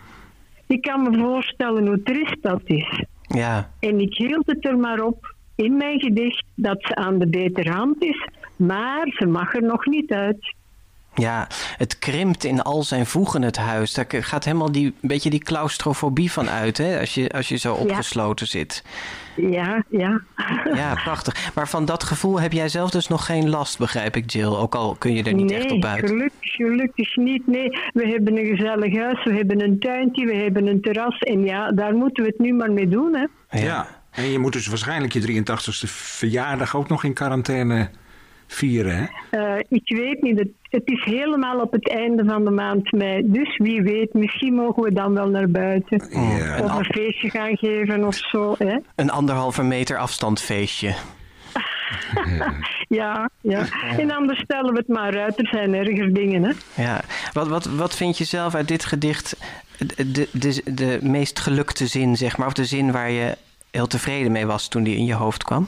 Ik 0.68 0.82
kan 0.82 1.04
me 1.04 1.20
voorstellen 1.20 1.88
hoe 1.88 2.04
triest 2.04 2.38
dat 2.42 2.62
is. 2.64 3.04
Ja. 3.22 3.70
En 3.80 4.00
ik 4.00 4.18
hield 4.18 4.46
het 4.48 4.66
er 4.66 4.78
maar 4.78 5.04
op 5.04 5.36
in 5.64 5.78
mijn 5.78 6.00
gedicht 6.00 6.44
dat 6.56 6.78
ze 6.80 6.96
aan 6.96 7.20
de 7.20 7.28
betere 7.28 7.72
hand 7.72 8.04
is, 8.04 8.28
maar 8.56 9.08
ze 9.08 9.26
mag 9.26 9.56
er 9.56 9.64
nog 9.64 9.86
niet 9.86 10.12
uit. 10.12 10.54
Ja, 11.16 11.48
het 11.78 12.00
krimpt 12.00 12.44
in 12.44 12.62
al 12.62 12.84
zijn 12.84 13.06
voegen 13.06 13.42
het 13.42 13.58
huis. 13.58 13.94
Daar 13.94 14.06
gaat 14.10 14.46
helemaal 14.46 14.72
die, 14.72 14.86
een 14.86 15.08
beetje 15.08 15.30
die 15.30 15.44
claustrofobie 15.44 16.32
van 16.32 16.50
uit, 16.50 16.78
hè? 16.78 17.00
Als 17.00 17.14
je, 17.14 17.30
als 17.30 17.48
je 17.48 17.58
zo 17.58 17.74
opgesloten 17.74 18.48
zit. 18.48 18.84
Ja, 19.36 19.84
ja. 19.90 20.22
Ja, 20.74 20.94
prachtig. 21.04 21.52
Maar 21.56 21.68
van 21.68 21.86
dat 21.86 22.04
gevoel 22.04 22.42
heb 22.42 22.52
jij 22.52 22.70
zelf 22.70 22.90
dus 22.90 23.08
nog 23.08 23.26
geen 23.26 23.50
last, 23.50 23.78
begrijp 23.78 24.16
ik, 24.16 24.32
Jill. 24.32 24.56
Ook 24.56 24.76
al 24.76 24.96
kun 24.96 25.14
je 25.14 25.24
er 25.24 25.34
niet 25.34 25.52
echt 25.52 25.72
op 25.72 25.86
uit. 25.86 26.06
Gelukkig, 26.10 26.52
gelukkig 26.52 27.16
niet. 27.16 27.48
Nee, 27.48 27.70
we 27.94 28.08
hebben 28.08 28.38
een 28.38 28.56
gezellig 28.56 28.98
huis, 28.98 29.24
we 29.24 29.34
hebben 29.34 29.62
een 29.62 29.80
tuintje, 29.80 30.26
we 30.26 30.36
hebben 30.36 30.68
een 30.68 30.82
terras. 30.82 31.20
En 31.20 31.46
ja, 31.46 31.72
daar 31.72 31.94
moeten 31.94 32.24
we 32.24 32.30
het 32.30 32.40
nu 32.40 32.54
maar 32.54 32.72
mee 32.72 32.88
doen, 32.88 33.16
hè? 33.16 33.60
Ja. 33.60 34.01
En 34.12 34.24
je 34.24 34.40
moet 34.40 34.54
dus 34.54 34.68
waarschijnlijk 34.68 35.14
je 35.14 35.44
83ste 35.44 35.88
verjaardag 35.88 36.76
ook 36.76 36.90
nog 36.90 37.04
in 37.04 37.14
quarantaine 37.14 37.90
vieren, 38.48 38.96
hè? 38.96 39.06
Uh, 39.40 39.64
ik 39.70 39.96
weet 39.98 40.22
niet. 40.22 40.40
Het, 40.40 40.50
het, 40.70 40.82
is 40.86 41.04
helemaal 41.04 41.60
op 41.60 41.72
het 41.72 41.90
einde 41.90 42.24
van 42.26 42.46
de 42.46 42.52
maand 42.52 42.92
mei. 42.92 43.22
Dus 43.26 43.58
wie 43.58 43.82
weet, 43.82 44.14
misschien 44.14 44.54
mogen 44.54 44.84
we 44.84 44.94
dan 44.94 45.14
wel 45.14 45.30
naar 45.30 45.50
buiten. 45.50 46.08
Ja. 46.10 46.64
Of 46.64 46.78
een 46.78 46.86
feestje 46.86 47.30
gaan 47.30 47.58
geven 47.58 48.04
of 48.04 48.16
zo. 48.16 48.56
Hè? 48.58 48.78
Een 48.96 49.10
anderhalve 49.10 49.64
meter 49.64 49.98
afstandfeestje. 49.98 50.96
ja, 53.00 53.30
ja. 53.42 53.66
En 53.98 54.12
anders 54.12 54.40
stellen 54.40 54.72
we 54.72 54.78
het 54.78 54.88
maar 54.88 55.20
uit. 55.20 55.40
Er 55.40 55.48
zijn 55.48 55.74
erger 55.74 56.14
dingen, 56.14 56.44
hè? 56.44 56.84
Ja. 56.84 57.02
Wat, 57.34 57.48
wat, 57.48 57.66
wat 57.66 57.96
vind 57.96 58.18
je 58.18 58.24
zelf 58.24 58.56
uit 58.56 58.68
dit 58.68 58.86
gedicht 58.86 59.38
de, 59.78 60.28
de, 60.32 60.62
de 60.66 61.00
meest 61.02 61.40
gelukte 61.40 61.88
zin, 61.88 62.18
zeg 62.18 62.38
maar? 62.38 62.48
Of 62.48 62.54
de 62.54 62.66
zin 62.66 62.92
waar 62.92 63.12
je 63.12 63.38
heel 63.72 63.88
tevreden 63.88 64.32
mee 64.32 64.46
was 64.46 64.68
toen 64.68 64.84
die 64.84 64.98
in 64.98 65.06
je 65.06 65.14
hoofd 65.14 65.44
kwam? 65.44 65.68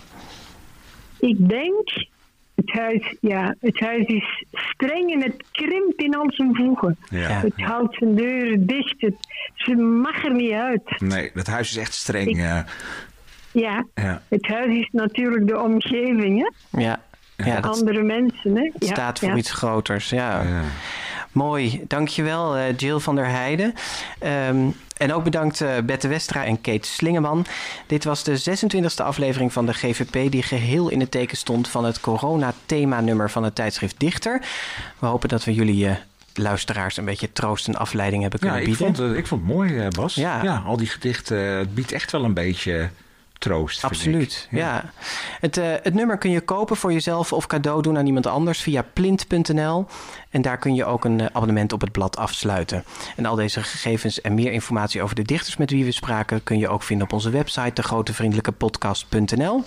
Ik 1.19 1.49
denk 1.49 2.07
het 2.55 2.71
huis, 2.71 3.15
ja, 3.21 3.55
het 3.59 3.79
huis 3.79 4.05
is 4.05 4.45
streng 4.51 5.13
en 5.13 5.21
het 5.21 5.43
krimpt 5.51 6.01
in 6.01 6.15
al 6.15 6.31
zijn 6.31 6.55
voegen. 6.55 6.97
Ja. 7.09 7.29
Het 7.29 7.61
houdt 7.61 7.95
zijn 7.97 8.15
deuren 8.15 8.67
dicht. 8.67 8.95
Het, 8.97 9.15
ze 9.53 9.75
mag 9.75 10.25
er 10.25 10.33
niet 10.33 10.51
uit. 10.51 10.99
Nee, 11.01 11.31
dat 11.33 11.47
huis 11.47 11.69
is 11.69 11.77
echt 11.77 11.93
streng. 11.93 12.37
ja. 12.37 12.65
ja. 13.51 14.21
het 14.29 14.47
huis 14.47 14.77
is 14.77 14.89
natuurlijk 14.91 15.47
de 15.47 15.59
omgeving, 15.59 16.39
hè? 16.39 16.79
Ja. 16.81 16.99
ja 17.37 17.59
andere 17.59 18.03
mensen, 18.03 18.55
hè? 18.55 18.69
Het 18.73 18.85
staat 18.85 19.19
voor 19.19 19.37
iets 19.37 19.51
groters, 19.51 20.09
ja. 20.09 20.45
Mooi, 21.33 21.81
dankjewel 21.87 22.57
uh, 22.57 22.77
Jill 22.77 22.99
van 22.99 23.15
der 23.15 23.27
Heijden. 23.27 23.73
Um, 24.49 24.75
en 24.97 25.13
ook 25.13 25.23
bedankt 25.23 25.61
uh, 25.61 25.69
Bette 25.85 26.07
Westra 26.07 26.45
en 26.45 26.61
Kate 26.61 26.87
Slingeman. 26.87 27.45
Dit 27.87 28.03
was 28.03 28.23
de 28.23 28.39
26e 28.39 29.03
aflevering 29.03 29.53
van 29.53 29.65
de 29.65 29.73
GVP 29.73 30.31
die 30.31 30.43
geheel 30.43 30.89
in 30.89 30.99
het 30.99 31.11
teken 31.11 31.37
stond 31.37 31.67
van 31.67 31.85
het 31.85 31.99
corona-thema-nummer 31.99 33.29
van 33.29 33.43
het 33.43 33.55
tijdschrift 33.55 33.99
Dichter. 33.99 34.41
We 34.99 35.05
hopen 35.05 35.29
dat 35.29 35.43
we 35.43 35.53
jullie... 35.53 35.85
Uh, 35.85 35.91
luisteraars 36.35 36.97
een 36.97 37.05
beetje 37.05 37.31
troost 37.33 37.67
en 37.67 37.75
afleiding 37.75 38.21
hebben 38.21 38.39
kunnen 38.39 38.57
ja, 38.57 38.63
ik 38.63 38.77
bieden. 38.77 38.95
Vond, 38.95 39.17
ik 39.17 39.27
vond 39.27 39.41
het 39.41 39.51
mooi, 39.51 39.87
Bas. 39.87 40.15
Ja. 40.15 40.43
ja, 40.43 40.63
al 40.65 40.77
die 40.77 40.87
gedichten, 40.87 41.37
het 41.37 41.75
biedt 41.75 41.91
echt 41.91 42.11
wel 42.11 42.23
een 42.23 42.33
beetje 42.33 42.89
troost. 43.43 43.83
Absoluut, 43.83 44.47
ja. 44.51 44.91
Het, 45.39 45.57
uh, 45.57 45.65
het 45.81 45.93
nummer 45.93 46.17
kun 46.17 46.31
je 46.31 46.41
kopen 46.41 46.75
voor 46.75 46.93
jezelf 46.93 47.33
of 47.33 47.47
cadeau 47.47 47.81
doen 47.81 47.97
aan 47.97 48.05
iemand 48.05 48.27
anders 48.27 48.61
via 48.61 48.85
plint.nl. 48.93 49.85
En 50.29 50.41
daar 50.41 50.57
kun 50.57 50.75
je 50.75 50.85
ook 50.85 51.05
een 51.05 51.19
uh, 51.19 51.25
abonnement 51.31 51.73
op 51.73 51.81
het 51.81 51.91
blad 51.91 52.17
afsluiten. 52.17 52.83
En 53.15 53.25
al 53.25 53.35
deze 53.35 53.63
gegevens 53.63 54.21
en 54.21 54.33
meer 54.33 54.51
informatie 54.51 55.01
over 55.01 55.15
de 55.15 55.21
dichters 55.21 55.57
met 55.57 55.71
wie 55.71 55.85
we 55.85 55.91
spraken 55.91 56.43
kun 56.43 56.57
je 56.57 56.67
ook 56.67 56.83
vinden 56.83 57.07
op 57.07 57.13
onze 57.13 57.29
website, 57.29 57.73
degrotevriendelijkepodcast.nl. 57.73 59.63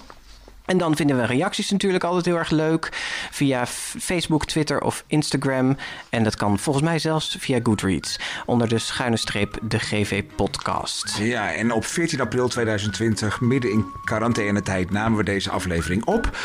En 0.67 0.79
dan 0.79 0.97
vinden 0.97 1.17
we 1.17 1.27
reacties 1.27 1.71
natuurlijk 1.71 2.05
altijd 2.05 2.25
heel 2.25 2.37
erg 2.37 2.51
leuk. 2.51 2.89
Via 3.31 3.67
Facebook, 3.67 4.45
Twitter 4.45 4.81
of 4.81 5.05
Instagram. 5.07 5.77
En 6.11 6.23
dat 6.23 6.37
kan 6.37 6.59
volgens 6.59 6.85
mij 6.85 6.99
zelfs 6.99 7.37
via 7.39 7.61
Goodreads. 7.63 8.19
Onder 8.47 8.69
de 8.69 8.79
schuine 8.79 9.17
streep 9.17 9.59
de 9.63 9.79
GV 9.79 10.25
Podcast. 10.37 11.19
Ja, 11.19 11.53
en 11.53 11.73
op 11.73 11.85
14 11.85 12.21
april 12.21 12.49
2020, 12.49 13.41
midden 13.41 13.71
in 13.71 13.85
quarantainetijd, 14.05 14.91
namen 14.91 15.19
we 15.19 15.25
deze 15.25 15.51
aflevering 15.51 16.05
op. 16.05 16.39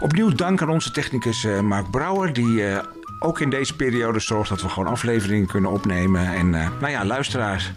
Opnieuw 0.00 0.32
dank 0.34 0.62
aan 0.62 0.70
onze 0.70 0.90
technicus 0.90 1.44
uh, 1.44 1.60
Mark 1.60 1.90
Brouwer. 1.90 2.32
Die 2.32 2.46
uh, 2.46 2.78
ook 3.18 3.40
in 3.40 3.50
deze 3.50 3.76
periode 3.76 4.20
zorgt 4.20 4.48
dat 4.48 4.62
we 4.62 4.68
gewoon 4.68 4.88
afleveringen 4.88 5.46
kunnen 5.46 5.70
opnemen. 5.70 6.26
En 6.26 6.46
uh, 6.46 6.68
nou 6.80 6.90
ja, 6.90 7.04
luisteraars. 7.04 7.72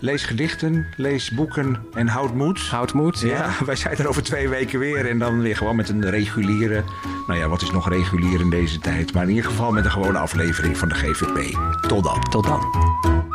Lees 0.00 0.24
gedichten, 0.24 0.86
lees 0.96 1.30
boeken 1.30 1.76
en 1.92 2.08
houd 2.08 2.34
moed. 2.34 2.60
Houd 2.60 2.92
moed, 2.92 3.20
ja. 3.20 3.28
ja. 3.28 3.50
Wij 3.66 3.76
zijn 3.76 3.96
er 3.96 4.08
over 4.08 4.22
twee 4.22 4.48
weken 4.48 4.78
weer 4.78 5.06
en 5.08 5.18
dan 5.18 5.40
weer 5.40 5.56
gewoon 5.56 5.76
met 5.76 5.88
een 5.88 6.10
reguliere... 6.10 6.84
Nou 7.26 7.40
ja, 7.40 7.48
wat 7.48 7.62
is 7.62 7.70
nog 7.70 7.88
regulier 7.88 8.40
in 8.40 8.50
deze 8.50 8.78
tijd? 8.78 9.12
Maar 9.12 9.22
in 9.22 9.28
ieder 9.28 9.44
geval 9.44 9.72
met 9.72 9.84
een 9.84 9.90
gewone 9.90 10.18
aflevering 10.18 10.78
van 10.78 10.88
de 10.88 10.94
GVP. 10.94 11.58
Tot 11.88 12.04
dan. 12.04 12.22
Tot 12.22 12.44
dan. 12.44 13.27